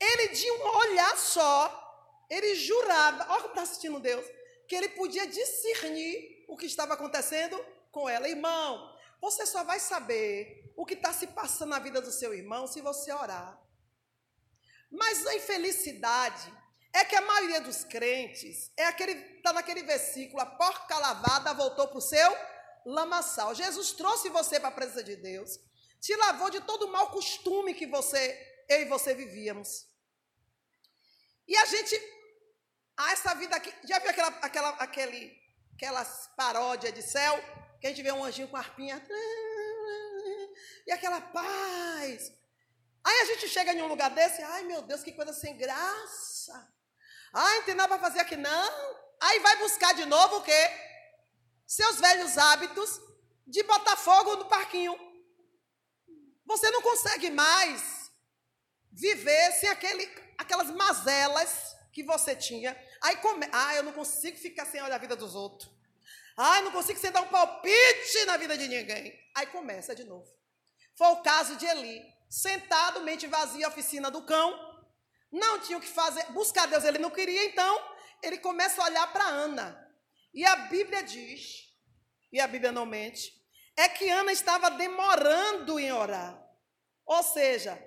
Ele, 0.00 0.28
de 0.28 0.50
um 0.50 0.76
olhar 0.78 1.16
só, 1.16 2.26
ele 2.28 2.54
jurava, 2.54 3.26
olha 3.30 3.42
como 3.42 3.48
está 3.48 3.62
assistindo 3.62 4.00
Deus, 4.00 4.26
que 4.66 4.74
ele 4.74 4.88
podia 4.90 5.26
discernir 5.26 6.44
o 6.48 6.56
que 6.56 6.66
estava 6.66 6.94
acontecendo 6.94 7.58
com 7.90 8.08
ela. 8.08 8.28
Irmão, 8.28 8.91
você 9.22 9.46
só 9.46 9.62
vai 9.62 9.78
saber 9.78 10.74
o 10.76 10.84
que 10.84 10.94
está 10.94 11.12
se 11.12 11.28
passando 11.28 11.70
na 11.70 11.78
vida 11.78 12.02
do 12.02 12.10
seu 12.10 12.34
irmão 12.34 12.66
se 12.66 12.80
você 12.80 13.12
orar. 13.12 13.56
Mas 14.90 15.24
a 15.24 15.36
infelicidade 15.36 16.52
é 16.92 17.04
que 17.04 17.14
a 17.14 17.20
maioria 17.20 17.60
dos 17.60 17.84
crentes 17.84 18.72
é 18.76 18.84
aquele 18.86 19.12
está 19.36 19.52
naquele 19.52 19.84
versículo, 19.84 20.42
a 20.42 20.46
porca 20.46 20.98
lavada 20.98 21.54
voltou 21.54 21.86
para 21.86 21.98
o 21.98 22.02
seu 22.02 22.36
lamaçal. 22.84 23.54
Jesus 23.54 23.92
trouxe 23.92 24.28
você 24.28 24.58
para 24.58 24.70
a 24.70 24.72
presença 24.72 25.04
de 25.04 25.14
Deus, 25.14 25.58
te 26.00 26.14
lavou 26.16 26.50
de 26.50 26.60
todo 26.62 26.86
o 26.86 26.92
mau 26.92 27.10
costume 27.12 27.74
que 27.74 27.86
você, 27.86 28.64
eu 28.68 28.80
e 28.80 28.86
você 28.86 29.14
vivíamos. 29.14 29.86
E 31.46 31.56
a 31.56 31.64
gente, 31.64 31.94
ah, 32.96 33.12
essa 33.12 33.34
vida 33.34 33.54
aqui, 33.54 33.72
já 33.86 34.00
viu 34.00 34.10
aquela, 34.10 34.28
aquela, 34.28 34.68
aquele, 34.70 35.32
aquelas 35.74 36.28
paródias 36.36 36.92
de 36.92 37.02
céu, 37.02 37.61
que 37.82 37.88
a 37.88 37.90
gente 37.90 38.02
vê 38.04 38.12
um 38.12 38.24
anjinho 38.24 38.46
com 38.46 38.56
arpinha, 38.56 39.04
e 40.86 40.92
aquela 40.92 41.20
paz. 41.20 42.32
Aí 43.02 43.20
a 43.22 43.24
gente 43.24 43.48
chega 43.48 43.72
em 43.72 43.82
um 43.82 43.88
lugar 43.88 44.08
desse, 44.10 44.40
ai 44.40 44.62
meu 44.62 44.82
Deus, 44.82 45.02
que 45.02 45.10
coisa 45.10 45.32
sem 45.32 45.56
graça. 45.56 46.72
Ai, 47.32 47.58
não 47.58 47.64
tem 47.64 47.74
nada 47.74 47.88
para 47.88 48.06
fazer 48.06 48.20
aqui 48.20 48.36
não. 48.36 48.96
Aí 49.20 49.40
vai 49.40 49.56
buscar 49.56 49.94
de 49.94 50.04
novo 50.04 50.36
o 50.36 50.42
quê? 50.44 50.70
Seus 51.66 51.98
velhos 51.98 52.38
hábitos 52.38 53.00
de 53.48 53.64
botar 53.64 53.96
fogo 53.96 54.36
no 54.36 54.44
parquinho. 54.44 54.96
Você 56.46 56.70
não 56.70 56.82
consegue 56.82 57.30
mais 57.30 58.12
viver 58.92 59.52
sem 59.54 59.68
aquele, 59.70 60.08
aquelas 60.38 60.70
mazelas 60.70 61.74
que 61.92 62.04
você 62.04 62.36
tinha. 62.36 62.80
Aí 63.00 63.16
come, 63.16 63.48
ah, 63.52 63.74
eu 63.74 63.82
não 63.82 63.92
consigo 63.92 64.38
ficar 64.38 64.66
sem 64.66 64.80
olhar 64.80 64.94
a 64.94 64.98
vida 64.98 65.16
dos 65.16 65.34
outros. 65.34 65.81
Eu 66.36 66.62
não 66.62 66.72
consigo 66.72 66.98
sem 66.98 67.10
dar 67.10 67.22
um 67.22 67.28
palpite 67.28 68.24
na 68.26 68.36
vida 68.36 68.56
de 68.56 68.68
ninguém. 68.68 69.18
Aí 69.34 69.46
começa 69.46 69.94
de 69.94 70.04
novo. 70.04 70.30
Foi 70.96 71.08
o 71.08 71.22
caso 71.22 71.56
de 71.56 71.66
Eli, 71.66 72.02
sentado, 72.28 73.02
mente 73.02 73.26
vazia, 73.26 73.68
oficina 73.68 74.10
do 74.10 74.22
cão. 74.22 74.72
Não 75.30 75.60
tinha 75.60 75.78
o 75.78 75.80
que 75.80 75.88
fazer, 75.88 76.24
buscar 76.32 76.66
Deus 76.66 76.84
ele 76.84 76.98
não 76.98 77.10
queria, 77.10 77.44
então 77.44 77.92
ele 78.22 78.38
começa 78.38 78.82
a 78.82 78.84
olhar 78.84 79.12
para 79.12 79.24
Ana. 79.24 79.78
E 80.32 80.44
a 80.44 80.56
Bíblia 80.56 81.02
diz, 81.02 81.68
e 82.30 82.40
a 82.40 82.46
Bíblia 82.46 82.72
não 82.72 82.86
mente, 82.86 83.32
é 83.76 83.88
que 83.88 84.08
Ana 84.08 84.32
estava 84.32 84.70
demorando 84.70 85.78
em 85.78 85.92
orar. 85.92 86.38
Ou 87.04 87.22
seja, 87.22 87.78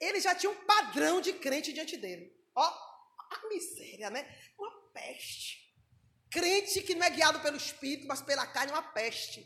ele 0.00 0.20
já 0.20 0.34
tinha 0.34 0.50
um 0.50 0.64
padrão 0.64 1.20
de 1.20 1.32
crente 1.34 1.72
diante 1.72 1.96
dele. 1.96 2.34
Ó, 2.54 2.62
a 2.62 3.48
miséria, 3.48 4.10
né? 4.10 4.26
Uma 4.58 4.70
peste. 4.92 5.63
Crente 6.34 6.82
que 6.82 6.96
não 6.96 7.06
é 7.06 7.10
guiado 7.10 7.38
pelo 7.38 7.56
espírito, 7.56 8.08
mas 8.08 8.20
pela 8.20 8.44
carne, 8.44 8.72
uma 8.72 8.82
peste. 8.82 9.40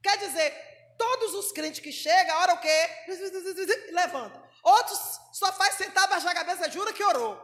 Quer 0.00 0.16
dizer, 0.18 0.48
todos 0.96 1.34
os 1.34 1.50
crentes 1.50 1.80
que 1.80 1.90
chegam, 1.90 2.36
a 2.36 2.38
hora 2.38 2.54
o 2.54 2.60
quê? 2.60 2.78
Levanta. 3.90 4.40
Outros 4.62 5.00
só 5.32 5.52
faz 5.54 5.74
sentar, 5.74 6.08
baixar 6.08 6.30
a 6.30 6.34
cabeça, 6.36 6.70
jura 6.70 6.92
que 6.92 7.02
orou. 7.02 7.34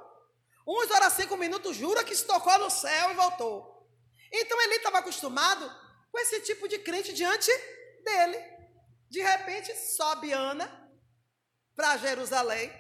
Uns 0.65 0.89
oram 0.89 1.11
cinco 1.11 1.37
minutos, 1.37 1.77
jura 1.77 2.05
que 2.05 2.15
se 2.15 2.25
tocou 2.25 2.57
no 2.59 2.71
céu 2.71 3.11
e 3.11 3.15
voltou. 3.15 3.53
Então 4.33 4.63
ele 4.63 4.77
estava 4.77 4.99
acostumado 4.99 5.69
com 6.13 6.19
esse 6.21 6.41
tipo 6.43 6.69
de 6.69 6.79
crente 6.79 7.13
diante 7.13 7.51
dele. 8.05 8.39
De 9.09 9.21
repente, 9.21 9.75
sobe 9.97 10.31
Ana 10.31 10.69
para 11.75 11.97
Jerusalém, 11.97 12.71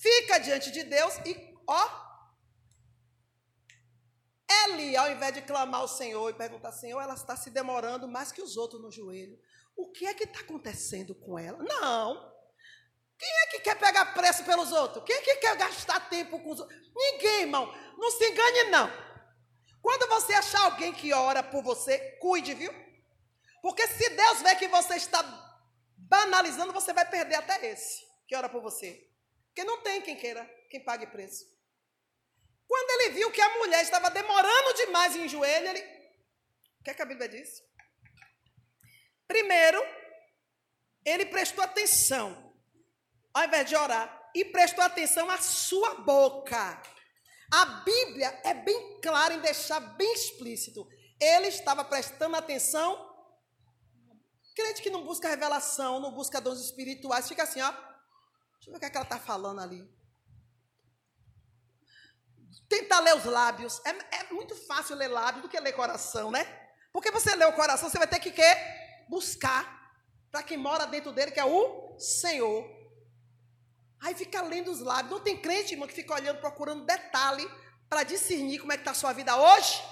fica 0.00 0.38
diante 0.38 0.70
de 0.70 0.82
Deus 0.84 1.14
e, 1.26 1.54
ó, 1.66 2.03
Eli, 4.48 4.96
ao 4.96 5.10
invés 5.10 5.34
de 5.34 5.42
clamar 5.42 5.80
ao 5.80 5.88
Senhor 5.88 6.30
e 6.30 6.34
perguntar, 6.34 6.72
Senhor, 6.72 7.00
ela 7.00 7.14
está 7.14 7.36
se 7.36 7.50
demorando 7.50 8.06
mais 8.06 8.30
que 8.30 8.42
os 8.42 8.56
outros 8.56 8.80
no 8.80 8.90
joelho. 8.90 9.38
O 9.76 9.90
que 9.90 10.06
é 10.06 10.14
que 10.14 10.24
está 10.24 10.40
acontecendo 10.40 11.14
com 11.14 11.38
ela? 11.38 11.58
Não. 11.62 12.32
Quem 13.18 13.28
é 13.28 13.46
que 13.46 13.60
quer 13.60 13.78
pegar 13.78 14.06
pressa 14.14 14.44
pelos 14.44 14.70
outros? 14.72 15.04
Quem 15.04 15.16
é 15.16 15.20
que 15.20 15.36
quer 15.36 15.56
gastar 15.56 16.08
tempo 16.08 16.38
com 16.40 16.50
os 16.50 16.60
outros? 16.60 16.78
Ninguém, 16.94 17.42
irmão. 17.42 17.72
Não 17.96 18.10
se 18.10 18.24
engane, 18.28 18.64
não. 18.70 18.90
Quando 19.80 20.08
você 20.08 20.34
achar 20.34 20.64
alguém 20.64 20.92
que 20.92 21.12
ora 21.12 21.42
por 21.42 21.62
você, 21.62 21.98
cuide, 22.20 22.54
viu? 22.54 22.72
Porque 23.62 23.86
se 23.86 24.10
Deus 24.10 24.42
vê 24.42 24.56
que 24.56 24.68
você 24.68 24.96
está 24.96 25.22
banalizando, 25.96 26.72
você 26.72 26.92
vai 26.92 27.08
perder 27.08 27.36
até 27.36 27.70
esse 27.70 28.04
que 28.26 28.36
ora 28.36 28.48
por 28.48 28.60
você. 28.60 29.08
Porque 29.46 29.64
não 29.64 29.82
tem 29.82 30.00
quem 30.02 30.16
queira, 30.16 30.44
quem 30.70 30.82
pague 30.82 31.06
preço. 31.06 31.44
Quando 32.66 33.00
ele 33.00 33.10
viu 33.14 33.30
que 33.30 33.40
a 33.40 33.58
mulher 33.58 33.82
estava 33.82 34.10
demorando 34.10 34.74
demais 34.74 35.16
em 35.16 35.28
joelho, 35.28 35.68
ele. 35.68 35.80
O 36.80 36.84
que, 36.84 36.90
é 36.90 36.94
que 36.94 37.02
a 37.02 37.06
Bíblia 37.06 37.28
diz? 37.28 37.62
Primeiro, 39.26 39.82
ele 41.04 41.26
prestou 41.26 41.64
atenção 41.64 42.44
ao 43.34 43.44
invés 43.44 43.68
de 43.68 43.74
orar, 43.74 44.30
e 44.32 44.44
prestou 44.44 44.84
atenção 44.84 45.28
à 45.28 45.38
sua 45.38 45.96
boca. 45.96 46.80
A 47.52 47.64
Bíblia 47.84 48.40
é 48.44 48.54
bem 48.54 49.00
clara 49.00 49.34
em 49.34 49.40
deixar 49.40 49.80
bem 49.80 50.12
explícito. 50.14 50.88
Ele 51.20 51.48
estava 51.48 51.84
prestando 51.84 52.36
atenção. 52.36 53.12
Crente 54.54 54.82
que 54.82 54.90
não 54.90 55.04
busca 55.04 55.28
revelação, 55.28 55.98
não 55.98 56.12
busca 56.12 56.40
dons 56.40 56.60
espirituais, 56.60 57.28
fica 57.28 57.42
assim, 57.42 57.60
ó. 57.60 57.70
Deixa 57.72 58.68
eu 58.68 58.72
ver 58.72 58.76
o 58.76 58.80
que, 58.80 58.86
é 58.86 58.90
que 58.90 58.96
ela 58.96 59.04
está 59.04 59.18
falando 59.18 59.60
ali. 59.60 59.82
Tenta 62.68 63.00
ler 63.00 63.16
os 63.16 63.24
lábios. 63.24 63.80
É, 63.84 63.90
é, 63.90 64.32
muito 64.32 64.54
fácil 64.66 64.96
ler 64.96 65.08
lábios 65.08 65.42
do 65.42 65.48
que 65.48 65.58
ler 65.60 65.72
coração, 65.72 66.30
né? 66.30 66.44
Porque 66.92 67.10
você 67.10 67.34
lê 67.34 67.44
o 67.44 67.52
coração, 67.52 67.88
você 67.88 67.98
vai 67.98 68.06
ter 68.06 68.20
que 68.20 68.30
quê? 68.30 68.56
buscar 69.08 69.92
para 70.30 70.42
quem 70.42 70.56
mora 70.56 70.86
dentro 70.86 71.12
dele, 71.12 71.30
que 71.30 71.40
é 71.40 71.44
o 71.44 71.96
Senhor. 71.98 72.68
Aí 74.00 74.14
fica 74.14 74.42
lendo 74.42 74.70
os 74.70 74.80
lábios. 74.80 75.12
Não 75.12 75.20
tem 75.20 75.36
crente, 75.36 75.72
irmão, 75.74 75.88
que 75.88 75.94
fica 75.94 76.14
olhando, 76.14 76.40
procurando 76.40 76.84
detalhe 76.84 77.48
para 77.88 78.02
discernir 78.02 78.58
como 78.58 78.72
é 78.72 78.76
que 78.76 78.82
está 78.82 78.90
a 78.90 78.94
sua 78.94 79.12
vida 79.12 79.36
hoje. 79.36 79.82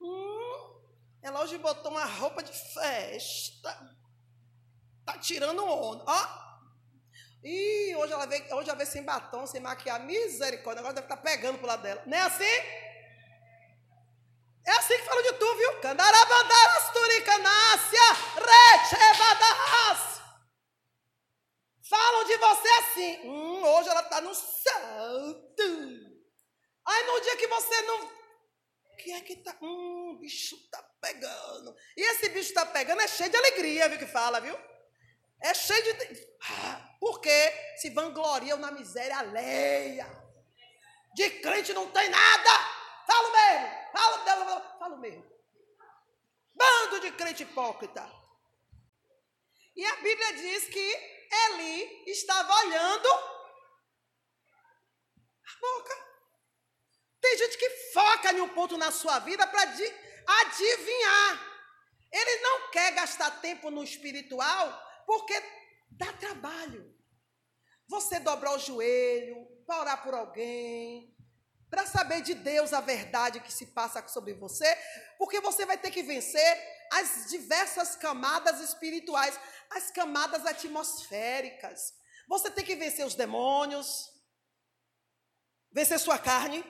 Hum, 0.00 0.80
ela 1.22 1.42
hoje 1.42 1.58
botou 1.58 1.90
uma 1.90 2.04
roupa 2.04 2.42
de 2.42 2.52
festa. 2.52 3.96
Tá 5.04 5.18
tirando 5.18 5.64
onda. 5.64 6.04
Ó. 6.06 6.49
E 7.42 7.94
hoje 7.96 8.12
ela 8.12 8.26
veio, 8.26 8.54
hoje 8.54 8.68
ela 8.68 8.76
veio 8.76 8.90
sem 8.90 9.02
batom, 9.02 9.46
sem 9.46 9.60
maquiagem. 9.60 10.06
Misericórdia, 10.06 10.80
agora 10.80 10.94
deve 10.94 11.06
estar 11.06 11.16
tá 11.16 11.22
pegando 11.22 11.58
pro 11.58 11.66
lado 11.66 11.82
dela. 11.82 12.02
Não 12.06 12.16
é 12.16 12.20
assim? 12.20 12.44
É 14.66 14.72
assim 14.72 14.96
que 14.98 15.04
fala 15.04 15.22
de 15.22 15.32
tu, 15.32 15.56
viu? 15.56 15.80
Candarabandaras 15.80 16.92
turicanácia, 16.92 18.00
rechebadas. 18.36 20.20
Falam 21.88 22.24
de 22.24 22.36
você 22.36 22.68
assim. 22.68 23.20
Hum, 23.24 23.64
hoje 23.64 23.88
ela 23.88 24.02
está 24.02 24.20
no 24.20 24.34
salto. 24.34 25.62
Aí 26.86 27.06
no 27.06 27.20
dia 27.20 27.36
que 27.36 27.46
você 27.46 27.82
não. 27.82 28.20
Que 28.98 29.12
é 29.12 29.20
que 29.22 29.36
tá? 29.36 29.56
Hum, 29.62 30.12
o 30.14 30.18
bicho 30.18 30.56
tá 30.70 30.82
pegando. 31.00 31.74
E 31.96 32.02
esse 32.02 32.28
bicho 32.28 32.52
tá 32.52 32.66
pegando 32.66 33.00
é 33.00 33.08
cheio 33.08 33.30
de 33.30 33.36
alegria, 33.36 33.88
viu 33.88 33.98
que 33.98 34.06
fala, 34.06 34.40
viu? 34.40 34.56
É 35.42 35.54
cheio 35.54 35.82
de. 35.82 36.28
Ah, 36.48 36.89
porque 37.00 37.76
se 37.78 37.90
vangloriam 37.90 38.58
na 38.58 38.70
miséria 38.70 39.18
alheia. 39.18 40.06
De 41.14 41.30
crente 41.40 41.72
não 41.72 41.90
tem 41.90 42.08
nada. 42.10 42.50
Falo 43.06 43.32
mesmo. 43.32 43.68
Falo, 43.92 44.24
falo, 44.24 44.78
falo 44.78 44.98
mesmo. 44.98 45.24
Bando 46.54 47.00
de 47.00 47.10
crente 47.12 47.42
hipócrita. 47.42 48.08
E 49.74 49.84
a 49.84 49.96
Bíblia 49.96 50.34
diz 50.34 50.68
que 50.68 51.26
Eli 51.46 52.04
estava 52.06 52.54
olhando 52.54 53.08
a 55.46 55.60
boca. 55.60 56.10
Tem 57.20 57.38
gente 57.38 57.56
que 57.56 57.70
foca 57.92 58.32
em 58.32 58.40
um 58.42 58.48
ponto 58.50 58.76
na 58.76 58.90
sua 58.90 59.20
vida 59.20 59.46
para 59.46 59.62
adivinhar. 59.62 61.50
Ele 62.12 62.42
não 62.42 62.70
quer 62.70 62.92
gastar 62.92 63.40
tempo 63.40 63.70
no 63.70 63.82
espiritual 63.82 64.86
porque 65.06 65.40
dá 65.90 66.12
trabalho. 66.14 66.94
Você 67.88 68.20
dobrar 68.20 68.54
o 68.54 68.58
joelho 68.58 69.46
para 69.66 69.80
orar 69.80 70.02
por 70.02 70.14
alguém, 70.14 71.16
para 71.68 71.86
saber 71.86 72.20
de 72.20 72.34
Deus 72.34 72.72
a 72.72 72.80
verdade 72.80 73.40
que 73.40 73.52
se 73.52 73.66
passa 73.66 74.06
sobre 74.08 74.34
você, 74.34 74.76
porque 75.18 75.40
você 75.40 75.64
vai 75.64 75.78
ter 75.78 75.90
que 75.90 76.02
vencer 76.02 76.58
as 76.92 77.28
diversas 77.30 77.94
camadas 77.96 78.60
espirituais. 78.60 79.38
as 79.70 79.88
camadas 79.92 80.44
atmosféricas. 80.44 81.94
Você 82.28 82.50
tem 82.50 82.64
que 82.64 82.74
vencer 82.74 83.06
os 83.06 83.14
demônios, 83.14 84.10
vencer 85.70 85.98
sua 86.00 86.18
carne, 86.18 86.64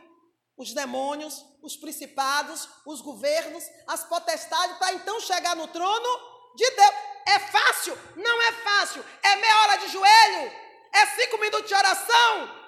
os 0.55 0.75
demônios, 0.75 1.43
os 1.63 1.77
principados, 1.79 2.69
os 2.85 3.01
governos, 3.01 3.65
as 3.87 4.05
potestades, 4.05 4.77
para 4.77 4.93
então 4.93 5.19
chegar 5.21 5.57
no 5.57 5.69
trono 5.69 6.55
de 6.55 6.71
Deus. 6.71 7.10
É 7.27 7.39
fácil? 7.39 7.97
Não 8.17 8.43
é 8.43 8.53
fácil. 8.53 9.05
É 9.23 9.37
meia 9.37 9.63
hora 9.63 9.77
de 9.79 9.89
joelho? 9.89 10.53
É 10.93 11.07
cinco 11.07 11.39
minutos 11.39 11.69
de 11.69 11.75
oração? 11.75 12.61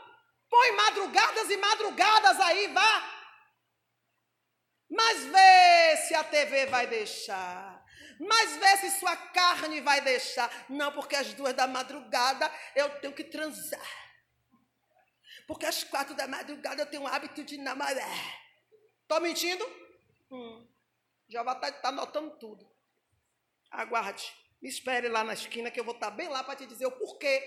Põe 0.49 0.73
madrugadas 0.73 1.51
e 1.51 1.57
madrugadas 1.57 2.41
aí, 2.41 2.69
vá. 2.69 3.13
Mas 4.91 5.25
vê 5.25 5.97
se 6.07 6.15
a 6.15 6.23
TV 6.23 6.67
vai 6.67 6.87
deixar. 6.87 7.83
Mas 8.21 8.57
vê 8.57 8.77
se 8.77 9.01
sua 9.01 9.17
carne 9.17 9.81
vai 9.81 10.01
deixar. 10.03 10.51
Não, 10.69 10.93
porque 10.93 11.17
às 11.17 11.33
duas 11.33 11.55
da 11.55 11.67
madrugada 11.67 12.51
eu 12.77 13.01
tenho 13.01 13.15
que 13.15 13.25
transar. 13.25 13.81
Porque 15.47 15.67
às 15.67 15.83
quatro 15.83 16.15
da 16.15 16.29
madrugada 16.29 16.83
eu 16.83 16.87
tenho 16.87 17.03
o 17.03 17.07
hábito 17.07 17.43
de 17.43 17.57
namorar. 17.57 18.43
Estou 19.03 19.21
mentindo? 19.21 19.65
Hum. 20.31 20.69
Já 21.29 21.43
vai 21.43 21.55
estar 21.55 21.73
tá, 21.73 21.81
tá 21.81 21.89
anotando 21.89 22.39
tudo. 22.39 22.71
Aguarde. 23.71 24.42
Me 24.63 24.69
espere 24.69 25.09
lá 25.09 25.25
na 25.25 25.33
esquina 25.33 25.73
que 25.73 25.81
eu 25.81 25.85
vou 25.85 25.95
estar 25.95 26.11
tá 26.11 26.17
bem 26.17 26.29
lá 26.29 26.45
para 26.45 26.55
te 26.55 26.67
dizer 26.67 26.87
o 26.87 26.93
porquê 26.93 27.41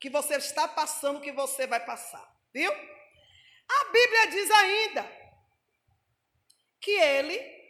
que 0.00 0.08
você 0.08 0.36
está 0.36 0.68
passando 0.68 1.18
o 1.18 1.20
que 1.20 1.32
você 1.32 1.66
vai 1.66 1.84
passar. 1.84 2.24
Viu? 2.54 2.72
A 2.72 3.84
Bíblia 3.86 4.26
diz 4.28 4.50
ainda 4.50 5.20
que 6.80 6.92
ele 6.92 7.60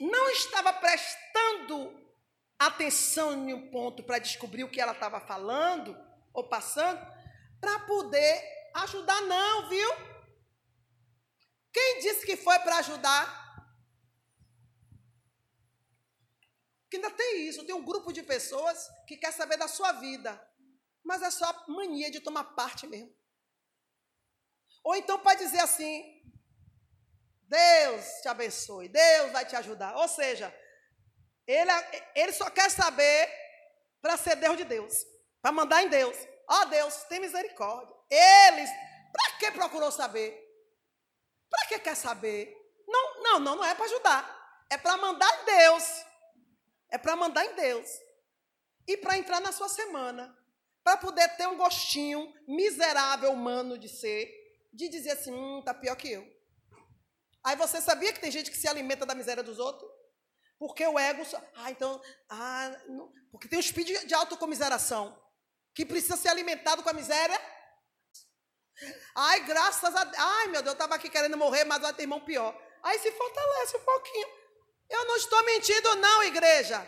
não 0.00 0.30
estava 0.30 0.72
prestando 0.72 2.02
atenção 2.58 3.48
em 3.48 3.54
um 3.54 3.70
ponto 3.70 4.02
para 4.02 4.18
descobrir 4.18 4.64
o 4.64 4.70
que 4.70 4.80
ela 4.80 4.92
estava 4.92 5.20
falando 5.20 5.96
ou 6.32 6.48
passando, 6.48 7.00
para 7.60 7.78
poder 7.80 8.42
ajudar, 8.74 9.20
não, 9.22 9.68
viu? 9.68 9.90
Quem 11.72 12.00
disse 12.00 12.26
que 12.26 12.36
foi 12.36 12.58
para 12.60 12.78
ajudar? 12.78 13.41
Que 16.92 16.96
ainda 16.96 17.10
tem 17.10 17.48
isso, 17.48 17.64
tem 17.64 17.74
um 17.74 17.82
grupo 17.82 18.12
de 18.12 18.22
pessoas 18.22 18.86
que 19.06 19.16
quer 19.16 19.32
saber 19.32 19.56
da 19.56 19.66
sua 19.66 19.92
vida, 19.92 20.38
mas 21.02 21.22
é 21.22 21.30
só 21.30 21.64
mania 21.66 22.10
de 22.10 22.20
tomar 22.20 22.44
parte 22.44 22.86
mesmo. 22.86 23.10
Ou 24.84 24.94
então 24.94 25.18
pode 25.20 25.42
dizer 25.42 25.60
assim: 25.60 26.22
Deus 27.48 28.04
te 28.20 28.28
abençoe, 28.28 28.90
Deus 28.90 29.32
vai 29.32 29.46
te 29.46 29.56
ajudar. 29.56 29.96
Ou 29.96 30.06
seja, 30.06 30.54
ele, 31.46 31.70
ele 32.14 32.32
só 32.34 32.50
quer 32.50 32.70
saber 32.70 33.26
para 34.02 34.18
ser 34.18 34.36
Deus 34.36 34.58
de 34.58 34.64
Deus, 34.64 34.92
para 35.40 35.50
mandar 35.50 35.82
em 35.82 35.88
Deus. 35.88 36.18
Ó 36.46 36.60
oh, 36.60 36.64
Deus, 36.66 37.04
tem 37.04 37.20
misericórdia. 37.20 37.96
Eles, 38.10 38.68
para 39.10 39.38
que 39.38 39.50
procurou 39.52 39.90
saber? 39.90 40.38
Para 41.48 41.68
que 41.68 41.78
quer 41.78 41.96
saber? 41.96 42.54
Não, 42.86 43.22
não, 43.22 43.40
não, 43.40 43.56
não 43.56 43.64
é 43.64 43.74
para 43.74 43.86
ajudar. 43.86 44.66
É 44.68 44.76
para 44.76 44.98
mandar 44.98 45.40
em 45.40 45.44
Deus. 45.46 46.11
É 46.92 46.98
para 46.98 47.16
mandar 47.16 47.44
em 47.44 47.54
Deus. 47.54 47.88
E 48.86 48.98
para 48.98 49.16
entrar 49.16 49.40
na 49.40 49.50
sua 49.50 49.68
semana. 49.68 50.38
Para 50.84 50.98
poder 50.98 51.26
ter 51.36 51.48
um 51.48 51.56
gostinho 51.56 52.32
miserável 52.46 53.32
humano 53.32 53.78
de 53.78 53.88
ser, 53.88 54.30
de 54.72 54.88
dizer 54.88 55.12
assim, 55.12 55.32
hum, 55.32 55.62
tá 55.64 55.72
pior 55.72 55.96
que 55.96 56.12
eu. 56.12 56.24
Aí 57.42 57.56
você 57.56 57.80
sabia 57.80 58.12
que 58.12 58.20
tem 58.20 58.30
gente 58.30 58.50
que 58.50 58.56
se 58.56 58.68
alimenta 58.68 59.06
da 59.06 59.14
miséria 59.14 59.42
dos 59.42 59.58
outros? 59.58 59.90
Porque 60.58 60.86
o 60.86 60.98
ego. 60.98 61.22
Ah, 61.56 61.70
então. 61.70 62.00
Ah, 62.28 62.76
não, 62.88 63.10
porque 63.30 63.48
tem 63.48 63.56
um 63.56 63.60
espírito 63.60 64.06
de 64.06 64.14
autocomiseração 64.14 65.18
que 65.74 65.86
precisa 65.86 66.16
ser 66.16 66.28
alimentado 66.28 66.82
com 66.82 66.90
a 66.90 66.92
miséria. 66.92 67.40
Ai, 69.14 69.44
graças 69.44 69.94
a 69.94 70.04
Deus. 70.04 70.16
Ai, 70.18 70.46
meu 70.48 70.62
Deus, 70.62 70.66
eu 70.66 70.72
estava 70.72 70.94
aqui 70.94 71.08
querendo 71.08 71.36
morrer, 71.36 71.64
mas 71.64 71.80
vai 71.80 71.92
ter 71.94 72.02
irmão 72.02 72.20
pior. 72.20 72.56
Aí 72.82 72.98
se 72.98 73.10
fortalece 73.12 73.76
um 73.76 73.84
pouquinho. 73.84 74.41
Eu 74.92 75.06
não 75.06 75.16
estou 75.16 75.42
mentindo, 75.44 75.96
não, 75.96 76.22
igreja. 76.22 76.86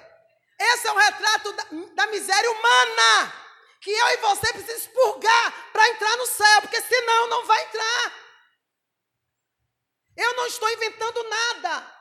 Esse 0.61 0.87
é 0.87 0.93
um 0.93 0.97
retrato 0.97 1.53
da, 1.53 1.65
da 1.95 2.07
miséria 2.09 2.51
humana. 2.51 3.33
Que 3.81 3.91
eu 3.91 4.09
e 4.09 4.17
você 4.19 4.53
precisamos 4.53 4.83
expurgar 4.83 5.71
para 5.73 5.89
entrar 5.89 6.17
no 6.19 6.27
céu, 6.27 6.61
porque 6.63 6.83
senão 6.83 7.27
não 7.29 7.47
vai 7.47 7.63
entrar. 7.65 8.13
Eu 10.17 10.37
não 10.37 10.47
estou 10.47 10.71
inventando 10.71 11.23
nada. 11.25 11.95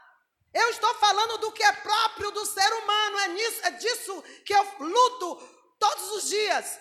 Eu 0.54 0.70
estou 0.70 0.94
falando 0.96 1.38
do 1.38 1.52
que 1.54 1.64
é 1.64 1.72
próprio 1.72 2.32
do 2.32 2.46
ser 2.46 2.72
humano. 2.74 3.20
É, 3.20 3.28
nisso, 3.30 3.60
é 3.64 3.72
disso 3.72 4.22
que 4.46 4.54
eu 4.54 4.76
luto 4.80 5.36
todos 5.80 6.12
os 6.12 6.30
dias. 6.30 6.80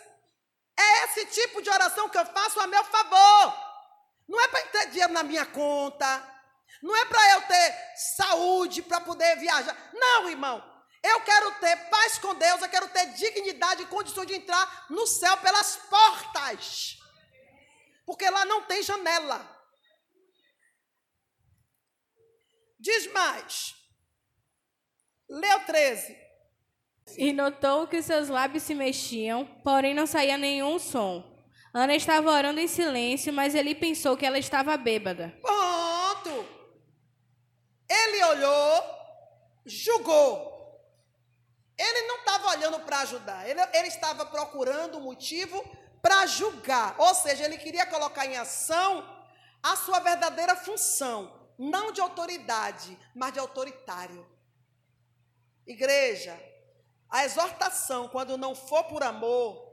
É 0.76 1.04
esse 1.04 1.26
tipo 1.26 1.62
de 1.62 1.70
oração 1.70 2.08
que 2.08 2.18
eu 2.18 2.26
faço 2.26 2.58
a 2.61 2.66
meu 2.66 2.85
favor. 2.85 3.54
Não 4.28 4.40
é 4.40 4.48
para 4.48 4.66
ter 4.66 4.87
dinheiro 4.90 5.12
na 5.12 5.22
minha 5.22 5.46
conta. 5.46 6.32
Não 6.83 6.96
é 6.96 7.05
para 7.05 7.31
eu 7.33 7.42
ter 7.42 7.75
saúde 7.94 8.83
para 8.83 9.01
poder 9.01 9.37
viajar. 9.37 9.77
Não, 9.92 10.29
irmão. 10.29 10.62
Eu 11.03 11.20
quero 11.20 11.53
ter 11.61 11.77
paz 11.88 12.18
com 12.18 12.35
Deus. 12.35 12.62
Eu 12.62 12.68
quero 12.68 12.88
ter 12.88 13.07
dignidade 13.12 13.83
e 13.83 13.87
condição 13.87 14.25
de 14.25 14.35
entrar 14.35 14.87
no 14.90 15.07
céu 15.07 15.37
pelas 15.38 15.77
portas. 15.77 16.98
Porque 18.07 18.29
lá 18.29 18.44
não 18.44 18.62
tem 18.62 18.83
janela. 18.83 19.48
Diz 22.79 23.07
mais. 23.12 23.75
Leu 25.29 25.61
13. 25.61 26.16
E 27.16 27.33
notou 27.33 27.87
que 27.87 28.03
seus 28.03 28.29
lábios 28.29 28.62
se 28.64 28.75
mexiam, 28.75 29.44
porém 29.62 29.94
não 29.94 30.07
saía 30.07 30.37
nenhum 30.37 30.79
som. 30.79 31.33
Ana 31.75 31.94
estava 31.94 32.31
orando 32.31 32.61
em 32.61 32.68
silêncio, 32.68 33.33
mas 33.33 33.55
ele 33.55 33.75
pensou 33.75 34.16
que 34.16 34.27
ela 34.27 34.38
estava 34.38 34.77
bêbada. 34.77 35.37
Pronto! 35.40 35.91
Ele 38.00 38.24
olhou, 38.24 38.85
julgou. 39.66 40.52
Ele 41.78 42.02
não 42.07 42.18
estava 42.18 42.48
olhando 42.48 42.81
para 42.81 43.00
ajudar, 43.00 43.48
ele, 43.48 43.61
ele 43.72 43.88
estava 43.88 44.24
procurando 44.26 44.98
um 44.98 45.02
motivo 45.02 45.62
para 46.00 46.26
julgar. 46.26 46.94
Ou 46.98 47.14
seja, 47.14 47.44
ele 47.44 47.59
queria 47.59 47.87
colocar 47.87 48.26
em 48.26 48.37
ação 48.37 49.09
a 49.62 49.76
sua 49.76 50.00
verdadeira 50.00 50.55
função 50.57 51.42
não 51.59 51.92
de 51.92 52.00
autoridade, 52.00 52.98
mas 53.14 53.33
de 53.33 53.38
autoritário. 53.38 54.26
Igreja, 55.66 56.37
a 57.09 57.24
exortação, 57.24 58.09
quando 58.09 58.37
não 58.37 58.55
for 58.55 58.85
por 58.85 59.02
amor, 59.02 59.70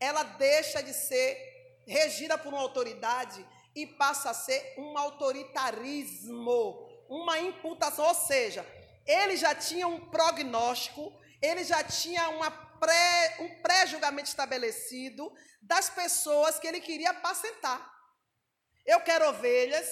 ela 0.00 0.22
deixa 0.22 0.82
de 0.82 0.94
ser 0.94 1.82
regida 1.86 2.38
por 2.38 2.52
uma 2.52 2.62
autoridade 2.62 3.46
e 3.74 3.86
passa 3.86 4.30
a 4.30 4.34
ser 4.34 4.74
um 4.78 4.96
autoritarismo, 4.96 6.85
uma 7.08 7.38
imputação. 7.38 8.04
Ou 8.06 8.14
seja, 8.14 8.66
ele 9.06 9.36
já 9.36 9.54
tinha 9.54 9.86
um 9.86 10.08
prognóstico, 10.10 11.12
ele 11.40 11.64
já 11.64 11.82
tinha 11.84 12.28
uma 12.30 12.50
pré, 12.50 13.36
um 13.40 13.62
pré-julgamento 13.62 14.28
estabelecido 14.28 15.32
das 15.62 15.88
pessoas 15.88 16.58
que 16.58 16.66
ele 16.66 16.80
queria 16.80 17.10
apacentar. 17.10 17.92
Eu 18.84 19.00
quero 19.00 19.28
ovelhas 19.28 19.88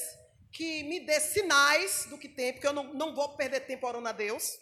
que 0.53 0.85
me 0.85 1.01
dê 1.01 1.19
sinais 1.19 2.07
do 2.07 2.17
que 2.17 2.29
tem, 2.29 2.53
porque 2.53 2.67
eu 2.67 2.73
não, 2.73 2.95
não 2.95 3.15
vou 3.15 3.37
perder 3.37 3.61
tempo 3.61 3.87
orando 3.87 4.09
a 4.09 4.13
Deus. 4.13 4.53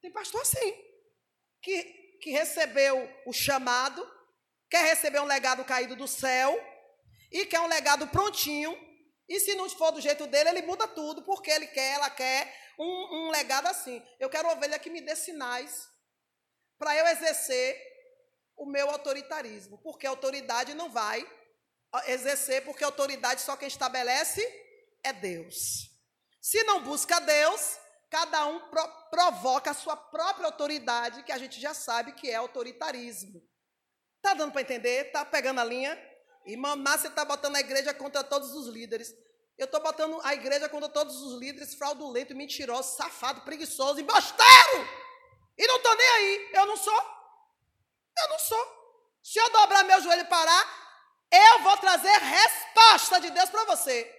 Tem 0.00 0.10
pastor 0.10 0.40
assim, 0.40 0.74
que, 1.62 1.82
que 2.22 2.30
recebeu 2.30 3.10
o 3.26 3.32
chamado, 3.32 4.02
quer 4.70 4.84
receber 4.84 5.20
um 5.20 5.26
legado 5.26 5.64
caído 5.64 5.94
do 5.94 6.08
céu, 6.08 6.58
e 7.30 7.44
quer 7.46 7.60
um 7.60 7.66
legado 7.66 8.06
prontinho, 8.08 8.72
e 9.28 9.40
se 9.40 9.54
não 9.54 9.68
for 9.70 9.90
do 9.90 10.00
jeito 10.00 10.26
dele, 10.26 10.50
ele 10.50 10.62
muda 10.62 10.86
tudo, 10.86 11.22
porque 11.22 11.50
ele 11.50 11.66
quer, 11.66 11.94
ela 11.94 12.10
quer 12.10 12.54
um, 12.78 13.26
um 13.26 13.30
legado 13.30 13.66
assim. 13.66 14.02
Eu 14.20 14.28
quero 14.28 14.48
ovelha 14.48 14.78
que 14.78 14.90
me 14.90 15.00
dê 15.00 15.16
sinais 15.16 15.88
para 16.78 16.94
eu 16.96 17.06
exercer 17.06 17.80
o 18.56 18.66
meu 18.66 18.90
autoritarismo, 18.90 19.78
porque 19.78 20.06
a 20.06 20.10
autoridade 20.10 20.74
não 20.74 20.90
vai 20.90 21.26
exercer, 22.06 22.64
porque 22.64 22.84
autoridade 22.84 23.40
só 23.40 23.56
quem 23.56 23.68
estabelece 23.68 24.42
é 25.02 25.12
Deus. 25.12 25.90
Se 26.40 26.62
não 26.64 26.82
busca 26.82 27.20
Deus, 27.20 27.78
cada 28.10 28.46
um 28.46 28.60
pro, 28.68 28.88
provoca 29.10 29.70
a 29.70 29.74
sua 29.74 29.96
própria 29.96 30.46
autoridade, 30.46 31.22
que 31.22 31.32
a 31.32 31.38
gente 31.38 31.60
já 31.60 31.72
sabe 31.72 32.12
que 32.12 32.30
é 32.30 32.34
autoritarismo. 32.34 33.42
Tá 34.20 34.34
dando 34.34 34.52
para 34.52 34.62
entender? 34.62 35.10
Tá 35.12 35.24
pegando 35.24 35.60
a 35.60 35.64
linha? 35.64 35.96
Irmã 36.44 36.76
Márcia 36.76 37.08
está 37.08 37.24
botando 37.24 37.56
a 37.56 37.60
igreja 37.60 37.94
contra 37.94 38.22
todos 38.22 38.52
os 38.54 38.68
líderes. 38.68 39.14
Eu 39.56 39.66
estou 39.66 39.80
botando 39.80 40.20
a 40.22 40.34
igreja 40.34 40.68
contra 40.68 40.88
todos 40.88 41.22
os 41.22 41.38
líderes 41.40 41.74
fraudulento, 41.74 42.34
mentiroso, 42.34 42.96
safado, 42.96 43.42
preguiçoso, 43.42 44.00
embosteiro. 44.00 44.88
E 45.56 45.66
não 45.66 45.76
estou 45.76 45.96
nem 45.96 46.08
aí. 46.08 46.50
Eu 46.52 46.66
não 46.66 46.76
sou. 46.76 47.02
Eu 48.18 48.28
não 48.28 48.38
sou. 48.38 48.84
Se 49.22 49.38
eu 49.38 49.50
dobrar 49.50 49.84
meu 49.84 50.00
joelho 50.02 50.22
e 50.22 50.26
parar, 50.26 51.26
eu 51.30 51.62
vou 51.62 51.76
trazer 51.78 52.18
resposta 52.18 53.20
de 53.20 53.30
Deus 53.30 53.48
para 53.48 53.64
você. 53.64 54.10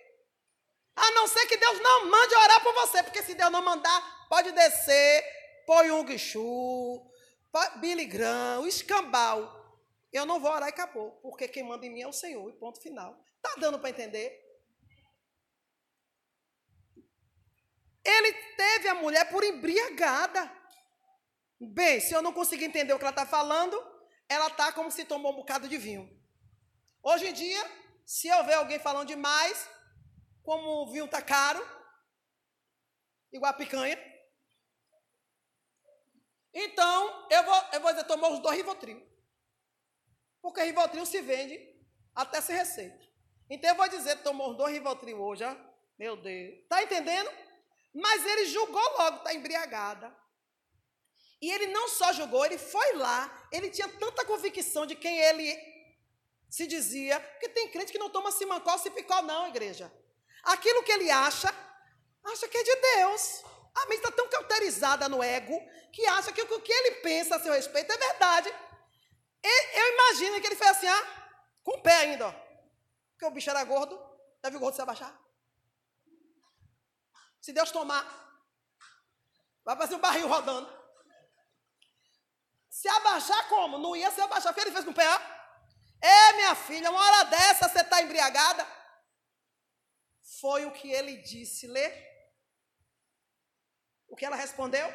A 0.95 1.11
não 1.11 1.27
ser 1.27 1.45
que 1.45 1.57
Deus 1.57 1.79
não 1.79 2.05
mande 2.05 2.35
orar 2.35 2.63
por 2.63 2.73
você, 2.73 3.03
porque 3.03 3.21
se 3.21 3.35
Deus 3.35 3.51
não 3.51 3.61
mandar, 3.61 4.27
pode 4.29 4.51
descer 4.51 5.35
põe 5.65 5.91
um 5.91 6.03
guichu, 6.03 7.01
Billy 7.77 8.05
Graham, 8.05 8.61
o 8.61 8.67
escambau. 8.67 9.54
Eu 10.15 10.25
não 10.25 10.39
vou 10.39 10.49
orar 10.49 10.69
e 10.69 10.71
acabou, 10.71 11.11
porque 11.21 11.45
quem 11.45 11.61
manda 11.61 11.85
em 11.85 11.89
mim 11.89 12.01
é 12.01 12.07
o 12.07 12.13
Senhor, 12.13 12.49
e 12.49 12.53
ponto 12.53 12.81
final. 12.81 13.21
Está 13.35 13.59
dando 13.59 13.77
para 13.77 13.89
entender? 13.89 14.41
Ele 18.01 18.33
teve 18.55 18.87
a 18.87 18.95
mulher 18.95 19.29
por 19.29 19.43
embriagada. 19.43 20.49
Bem, 21.59 21.99
se 21.99 22.13
eu 22.13 22.21
não 22.21 22.31
conseguir 22.31 22.63
entender 22.63 22.93
o 22.93 22.97
que 22.97 23.03
ela 23.03 23.11
está 23.11 23.25
falando, 23.25 23.75
ela 24.29 24.47
está 24.47 24.71
como 24.71 24.89
se 24.89 25.03
tomou 25.03 25.33
um 25.33 25.35
bocado 25.35 25.67
de 25.67 25.77
vinho. 25.77 26.09
Hoje 27.03 27.27
em 27.27 27.33
dia, 27.33 27.61
se 28.05 28.29
eu 28.29 28.41
ver 28.45 28.53
alguém 28.53 28.79
falando 28.79 29.09
demais, 29.09 29.69
como 30.43 30.83
o 30.83 30.91
vinho 30.93 31.05
está 31.05 31.21
caro, 31.21 31.59
igual 33.33 33.51
a 33.51 33.57
picanha, 33.57 33.99
então 36.53 37.27
eu 37.29 37.43
vou, 37.43 37.63
eu 37.73 37.81
vou 37.81 37.91
dizer, 37.91 38.05
tomou 38.05 38.31
os 38.31 38.39
dois 38.39 38.55
Rivotril. 38.55 39.04
Porque 40.45 40.61
Rivotril 40.61 41.07
se 41.07 41.21
vende 41.21 41.59
até 42.13 42.39
sem 42.39 42.55
receita. 42.55 43.03
Então 43.49 43.67
eu 43.67 43.75
vou 43.75 43.89
dizer, 43.89 44.17
tomou 44.17 44.53
dois 44.53 44.71
Rivotril 44.75 45.19
hoje, 45.19 45.43
ó. 45.43 45.55
meu 45.97 46.15
Deus. 46.15 46.59
Está 46.59 46.83
entendendo? 46.83 47.31
Mas 47.91 48.23
ele 48.23 48.45
julgou 48.45 48.83
logo, 48.95 49.17
está 49.17 49.33
embriagada. 49.33 50.15
E 51.41 51.51
ele 51.51 51.65
não 51.65 51.87
só 51.87 52.13
julgou, 52.13 52.45
ele 52.45 52.59
foi 52.59 52.93
lá. 52.93 53.47
Ele 53.51 53.71
tinha 53.71 53.87
tanta 53.87 54.23
convicção 54.23 54.85
de 54.85 54.93
quem 54.93 55.19
ele 55.19 55.57
se 56.47 56.67
dizia. 56.67 57.19
Porque 57.19 57.49
tem 57.49 57.67
crente 57.69 57.91
que 57.91 57.97
não 57.97 58.11
toma 58.11 58.31
simancol, 58.31 58.77
cipicol, 58.77 59.23
não, 59.23 59.47
igreja. 59.47 59.91
Aquilo 60.43 60.83
que 60.83 60.91
ele 60.91 61.09
acha, 61.09 61.51
acha 62.23 62.47
que 62.47 62.57
é 62.59 62.63
de 62.63 62.75
Deus. 62.75 63.43
A 63.73 63.87
mente 63.87 63.95
está 63.95 64.11
tão 64.11 64.29
cauterizada 64.29 65.09
no 65.09 65.23
ego 65.23 65.59
que 65.91 66.05
acha 66.05 66.31
que 66.31 66.41
o 66.43 66.61
que 66.61 66.71
ele 66.71 66.91
pensa 66.97 67.35
a 67.35 67.39
seu 67.39 67.51
respeito 67.51 67.91
é 67.91 67.97
verdade. 67.97 68.53
Eu 69.47 69.93
imagino 69.93 70.41
que 70.41 70.47
ele 70.47 70.55
fez 70.55 70.71
assim, 70.71 70.87
ah, 70.87 71.29
com 71.63 71.77
o 71.77 71.81
pé 71.81 71.93
ainda, 71.97 72.27
ó. 72.27 72.31
Porque 73.11 73.25
o 73.25 73.31
bicho 73.31 73.49
era 73.49 73.63
gordo, 73.63 73.99
deve 74.41 74.57
o 74.57 74.59
gordo 74.59 74.75
se 74.75 74.81
abaixar. 74.81 75.13
Se 77.39 77.53
Deus 77.53 77.71
tomar, 77.71 78.03
vai 79.63 79.77
fazer 79.77 79.95
um 79.95 79.99
barril 79.99 80.27
rodando. 80.27 80.67
Se 82.69 82.87
abaixar 82.89 83.47
como? 83.47 83.77
Não 83.77 83.95
ia 83.95 84.11
se 84.11 84.19
abaixar. 84.19 84.51
O 84.51 84.55
que 84.55 84.61
ele 84.61 84.71
fez 84.71 84.83
com 84.83 84.91
o 84.91 84.95
pé? 84.95 85.05
É, 86.01 86.33
minha 86.33 86.55
filha, 86.55 86.91
uma 86.91 86.99
hora 86.99 87.23
dessa 87.25 87.69
você 87.69 87.81
está 87.81 88.01
embriagada. 88.01 88.67
Foi 90.41 90.65
o 90.65 90.71
que 90.71 90.91
ele 90.91 91.17
disse. 91.17 91.67
Lê. 91.67 91.89
O 94.07 94.15
que 94.15 94.25
ela 94.25 94.35
respondeu? 94.35 94.87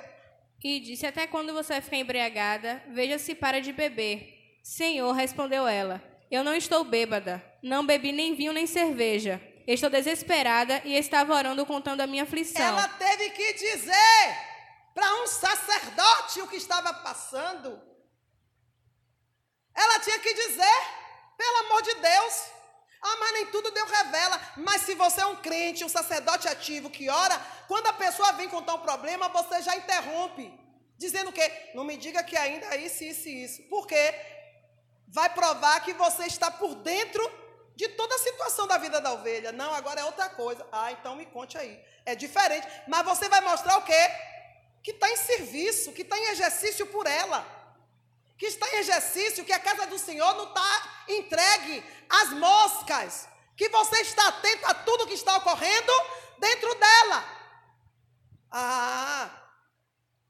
E 0.62 0.80
disse: 0.80 1.06
Até 1.06 1.26
quando 1.26 1.54
você 1.54 1.80
ficar 1.80 1.96
embriagada? 1.96 2.84
Veja 2.88 3.18
se 3.18 3.34
para 3.34 3.60
de 3.60 3.72
beber. 3.72 4.39
Senhor, 4.62 5.12
respondeu 5.12 5.66
ela: 5.66 6.03
Eu 6.31 6.44
não 6.44 6.55
estou 6.55 6.85
bêbada. 6.85 7.44
Não 7.62 7.85
bebi 7.85 8.12
nem 8.12 8.35
vinho 8.35 8.53
nem 8.53 8.66
cerveja. 8.66 9.40
Estou 9.66 9.90
desesperada 9.90 10.83
e 10.85 10.96
estava 10.96 11.35
orando 11.35 11.64
contando 11.66 12.01
a 12.01 12.07
minha 12.07 12.25
aflição. 12.25 12.62
Ela 12.62 12.88
teve 12.88 13.31
que 13.31 13.53
dizer 13.55 14.51
para 14.94 15.23
um 15.23 15.27
sacerdote 15.27 16.42
o 16.42 16.49
que 16.49 16.57
estava 16.57 16.92
passando. 16.92 17.81
Ela 19.75 20.01
tinha 20.01 20.18
que 20.18 20.35
dizer, 20.35 20.83
pelo 21.37 21.57
amor 21.66 21.83
de 21.83 21.94
Deus. 21.94 22.51
Ah, 23.03 23.16
mas 23.18 23.33
nem 23.33 23.46
tudo 23.46 23.70
Deus 23.70 23.90
revela. 23.90 24.40
Mas 24.59 24.83
se 24.83 24.94
você 24.94 25.23
é 25.23 25.27
um 25.27 25.37
crente, 25.37 25.85
um 25.85 25.88
sacerdote 25.88 26.49
ativo 26.49 26.90
que 26.90 27.09
ora, 27.09 27.38
quando 27.66 27.87
a 27.87 27.94
pessoa 27.94 28.33
vem 28.33 28.49
contar 28.49 28.75
um 28.75 28.81
problema, 28.81 29.29
você 29.29 29.62
já 29.62 29.75
interrompe. 29.77 30.53
Dizendo 30.99 31.33
que 31.33 31.70
não 31.75 31.85
me 31.85 31.96
diga 31.96 32.23
que 32.23 32.37
ainda 32.37 32.66
é 32.75 32.77
isso, 32.77 33.05
isso 33.05 33.29
e 33.29 33.44
isso. 33.44 33.62
Por 33.70 33.87
quê? 33.87 34.14
Vai 35.12 35.29
provar 35.31 35.81
que 35.81 35.92
você 35.92 36.25
está 36.27 36.51
por 36.51 36.75
dentro 36.77 37.23
de 37.75 37.88
toda 37.88 38.14
a 38.14 38.18
situação 38.18 38.66
da 38.66 38.79
vida 38.79 39.01
da 39.01 39.12
ovelha. 39.12 39.51
Não, 39.51 39.75
agora 39.75 40.01
é 40.01 40.05
outra 40.05 40.29
coisa. 40.29 40.64
Ah, 40.70 40.92
então 40.92 41.16
me 41.16 41.27
conte 41.27 41.59
aí. 41.59 41.83
É 42.07 42.14
diferente. 42.14 42.66
Mas 42.87 43.05
você 43.05 43.29
vai 43.29 43.40
mostrar 43.40 43.79
o 43.79 43.83
quê? 43.83 44.09
Que 44.83 44.92
está 44.92 45.11
em 45.11 45.16
serviço, 45.16 45.92
que 45.92 46.03
está 46.03 46.16
em 46.16 46.29
exercício 46.29 46.87
por 46.87 47.07
ela. 47.07 47.44
Que 48.38 48.46
está 48.46 48.68
em 48.68 48.77
exercício, 48.77 49.44
que 49.44 49.53
a 49.53 49.59
casa 49.59 49.87
do 49.87 49.99
Senhor 49.99 50.33
não 50.35 50.44
está 50.44 51.05
entregue 51.09 51.83
às 52.09 52.31
moscas. 52.31 53.29
Que 53.57 53.68
você 53.68 54.03
está 54.03 54.29
atento 54.29 54.66
a 54.66 54.75
tudo 54.75 55.07
que 55.09 55.14
está 55.14 55.37
ocorrendo 55.38 55.92
dentro 56.38 56.73
dela. 56.77 57.25
Ah, 58.51 59.29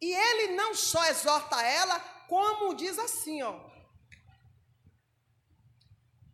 e 0.00 0.12
ele 0.12 0.54
não 0.54 0.74
só 0.74 1.04
exorta 1.06 1.62
ela, 1.62 2.00
como 2.28 2.74
diz 2.74 2.98
assim, 2.98 3.42
ó. 3.42 3.69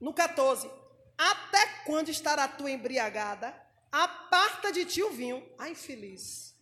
No 0.01 0.13
14, 0.13 0.71
até 1.17 1.67
quando 1.85 2.11
estará 2.11 2.47
tu 2.47 2.69
embriagada? 2.69 3.55
Aparta 3.91 4.71
de 4.71 4.85
ti 4.85 5.03
o 5.03 5.11
vinho. 5.11 5.47
Ai, 5.59 5.71
infeliz. 5.71 6.55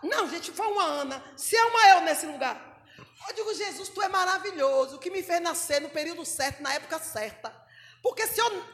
Não, 0.02 0.28
gente, 0.28 0.50
foi 0.50 0.66
uma 0.66 0.84
Ana. 0.84 1.22
Se 1.36 1.56
é 1.56 1.64
uma 1.64 1.88
eu 1.90 2.00
nesse 2.02 2.26
lugar. 2.26 2.84
Eu 3.28 3.34
digo, 3.34 3.54
Jesus, 3.54 3.88
tu 3.88 4.02
é 4.02 4.08
maravilhoso, 4.08 4.98
que 4.98 5.10
me 5.10 5.22
fez 5.22 5.40
nascer 5.40 5.80
no 5.80 5.90
período 5.90 6.24
certo, 6.24 6.62
na 6.62 6.74
época 6.74 6.98
certa. 6.98 7.54
Porque 8.02 8.26
se 8.26 8.40
eu. 8.40 8.64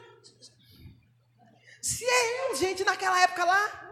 Se 1.81 2.03
é 2.03 2.49
eu, 2.49 2.55
gente, 2.55 2.83
naquela 2.83 3.21
época 3.21 3.45
lá. 3.45 3.89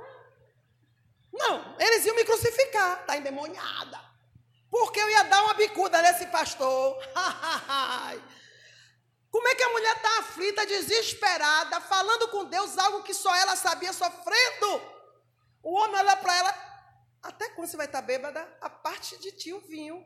Não, 1.31 1.77
eles 1.79 2.05
iam 2.05 2.15
me 2.15 2.25
crucificar. 2.25 3.01
Está 3.01 3.17
endemoniada. 3.17 4.06
Porque 4.69 4.99
eu 4.99 5.09
ia 5.09 5.23
dar 5.23 5.43
uma 5.43 5.53
bicuda 5.53 6.01
nesse 6.01 6.27
pastor. 6.27 6.97
Como 9.29 9.47
é 9.47 9.55
que 9.55 9.63
a 9.63 9.69
mulher 9.69 9.95
está 9.95 10.19
aflita, 10.19 10.65
desesperada, 10.65 11.81
falando 11.81 12.29
com 12.29 12.45
Deus 12.45 12.77
algo 12.77 13.03
que 13.03 13.13
só 13.13 13.35
ela 13.35 13.55
sabia, 13.55 13.93
sofrendo? 13.93 14.81
O 15.61 15.73
homem 15.73 15.97
olha 15.97 16.15
para 16.17 16.35
ela, 16.35 16.55
até 17.21 17.49
quando 17.49 17.67
você 17.67 17.77
vai 17.77 17.85
estar 17.87 18.01
tá 18.01 18.07
bêbada? 18.07 18.57
A 18.61 18.69
parte 18.69 19.17
de 19.17 19.31
ti 19.31 19.53
o 19.53 19.61
vinho. 19.61 20.05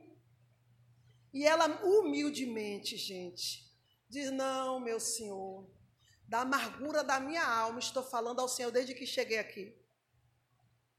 E 1.34 1.46
ela 1.46 1.68
humildemente, 1.84 2.98
gente, 2.98 3.64
diz: 4.10 4.32
Não, 4.32 4.80
meu 4.80 5.00
senhor, 5.00 5.70
da 6.28 6.42
amargura 6.42 7.04
da 7.04 7.20
minha 7.20 7.46
alma, 7.46 7.80
estou 7.80 8.04
falando 8.04 8.40
ao 8.40 8.50
Senhor 8.50 8.72
desde 8.72 8.94
que 8.94 9.06
cheguei 9.06 9.38
aqui. 9.38 9.78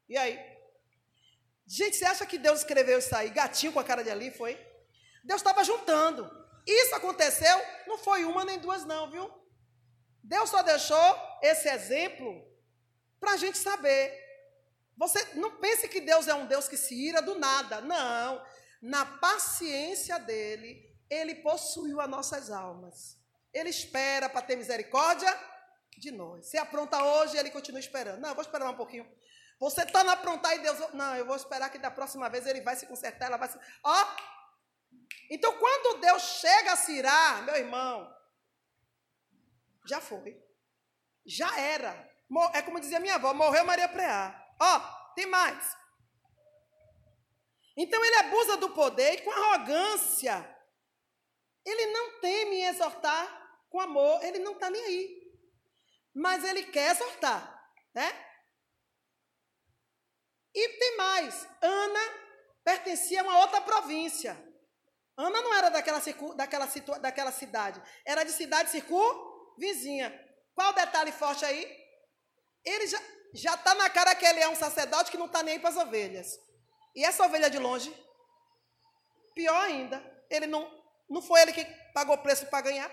E 0.08 0.16
aí? 0.16 0.51
Gente, 1.74 1.96
você 1.96 2.04
acha 2.04 2.26
que 2.26 2.36
Deus 2.36 2.58
escreveu 2.58 2.98
isso 2.98 3.16
aí, 3.16 3.30
gatinho 3.30 3.72
com 3.72 3.80
a 3.80 3.84
cara 3.90 4.04
de 4.04 4.10
ali, 4.10 4.30
foi? 4.30 4.60
Deus 5.24 5.40
estava 5.40 5.64
juntando. 5.64 6.30
Isso 6.66 6.94
aconteceu, 6.94 7.58
não 7.86 7.96
foi 7.96 8.26
uma 8.26 8.44
nem 8.44 8.58
duas, 8.58 8.84
não, 8.84 9.10
viu? 9.10 9.26
Deus 10.22 10.50
só 10.50 10.62
deixou 10.62 11.16
esse 11.40 11.70
exemplo 11.70 12.46
para 13.18 13.32
a 13.32 13.36
gente 13.38 13.56
saber. 13.56 14.04
Você 14.98 15.24
não 15.36 15.52
pense 15.64 15.88
que 15.88 16.02
Deus 16.02 16.28
é 16.28 16.34
um 16.34 16.46
Deus 16.46 16.68
que 16.68 16.76
se 16.76 16.94
ira 16.94 17.22
do 17.22 17.38
nada. 17.38 17.80
Não. 17.80 18.44
Na 18.82 19.06
paciência 19.06 20.18
dele, 20.18 20.94
ele 21.08 21.36
possuiu 21.36 22.02
as 22.02 22.10
nossas 22.16 22.50
almas. 22.50 23.16
Ele 23.50 23.70
espera 23.70 24.28
para 24.28 24.42
ter 24.42 24.56
misericórdia 24.56 25.34
de 25.96 26.10
nós. 26.10 26.44
Se 26.50 26.58
apronta 26.58 27.02
hoje, 27.02 27.38
ele 27.38 27.50
continua 27.50 27.80
esperando. 27.80 28.20
Não, 28.20 28.34
vou 28.34 28.42
esperar 28.42 28.68
um 28.68 28.76
pouquinho. 28.76 29.10
Você 29.62 29.82
está 29.82 30.02
na 30.02 30.14
aprontar 30.14 30.56
e 30.56 30.58
Deus. 30.58 30.76
Não, 30.92 31.14
eu 31.14 31.24
vou 31.24 31.36
esperar 31.36 31.70
que 31.70 31.78
da 31.78 31.88
próxima 31.88 32.28
vez 32.28 32.44
ele 32.46 32.62
vai 32.62 32.74
se 32.74 32.84
consertar. 32.84 33.26
Ela 33.26 33.36
vai 33.36 33.48
se. 33.48 33.56
Ó, 33.84 34.16
então, 35.30 35.56
quando 35.56 36.00
Deus 36.00 36.20
chega 36.20 36.74
a 36.74 36.90
irar, 36.90 37.44
meu 37.44 37.54
irmão, 37.54 38.12
já 39.86 40.00
foi. 40.00 40.36
Já 41.24 41.56
era. 41.60 42.10
É 42.54 42.62
como 42.62 42.80
dizia 42.80 42.98
minha 42.98 43.14
avó, 43.14 43.32
morreu 43.32 43.64
Maria 43.64 43.88
Preá. 43.88 44.34
Ó, 44.60 44.80
tem 45.14 45.26
mais. 45.26 45.76
Então 47.76 48.04
ele 48.04 48.16
abusa 48.16 48.56
do 48.56 48.70
poder 48.70 49.14
e 49.14 49.22
com 49.22 49.30
arrogância. 49.30 50.58
Ele 51.64 51.86
não 51.86 52.18
teme 52.18 52.56
em 52.56 52.64
exortar 52.64 53.60
com 53.70 53.80
amor, 53.80 54.24
ele 54.24 54.40
não 54.40 54.54
está 54.54 54.68
nem 54.68 54.82
aí. 54.82 55.32
Mas 56.12 56.42
ele 56.42 56.64
quer 56.64 56.90
exortar, 56.90 57.72
né? 57.94 58.31
E 60.54 60.68
tem 60.78 60.96
mais. 60.96 61.46
Ana 61.60 62.00
pertencia 62.64 63.20
a 63.20 63.24
uma 63.24 63.38
outra 63.38 63.60
província. 63.60 64.36
Ana 65.16 65.42
não 65.42 65.54
era 65.54 65.68
daquela, 65.68 66.00
daquela, 66.34 66.66
daquela 67.00 67.32
cidade, 67.32 67.82
era 68.04 68.24
de 68.24 68.32
cidade 68.32 68.70
circunvizinha. 68.70 70.12
Qual 70.54 70.70
o 70.70 70.74
detalhe 70.74 71.12
forte 71.12 71.44
aí? 71.44 71.64
Ele 72.64 72.86
já 73.34 73.54
está 73.54 73.74
na 73.74 73.90
cara 73.90 74.14
que 74.14 74.24
ele 74.24 74.40
é 74.40 74.48
um 74.48 74.56
sacerdote 74.56 75.10
que 75.10 75.18
não 75.18 75.26
está 75.26 75.42
nem 75.42 75.60
para 75.60 75.70
as 75.70 75.76
ovelhas. 75.76 76.38
E 76.94 77.04
essa 77.04 77.24
ovelha 77.24 77.50
de 77.50 77.58
longe, 77.58 77.94
pior 79.34 79.62
ainda, 79.64 80.02
ele 80.30 80.46
não, 80.46 80.70
não 81.08 81.22
foi 81.22 81.40
ele 81.42 81.52
que 81.52 81.64
pagou 81.94 82.16
preço 82.18 82.46
para 82.46 82.62
ganhar. 82.62 82.90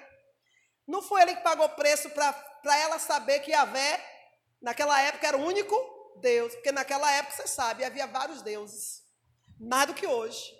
Não 0.88 1.02
foi 1.02 1.22
ele 1.22 1.36
que 1.36 1.41
pagou 1.41 1.69
preço 1.69 2.10
para 2.10 2.78
ela 2.78 2.98
saber 2.98 3.39
que 3.39 3.52
Yahvé, 3.52 4.04
naquela 4.62 5.00
época, 5.02 5.28
era 5.28 5.38
o 5.38 5.45
único 5.45 5.76
Deus, 6.19 6.53
porque 6.53 6.71
naquela 6.71 7.12
época, 7.12 7.36
você 7.36 7.47
sabe, 7.47 7.84
havia 7.84 8.08
vários 8.08 8.41
deuses, 8.41 9.03
mais 9.60 9.88
do 9.88 9.93
que 9.93 10.05
hoje. 10.05 10.59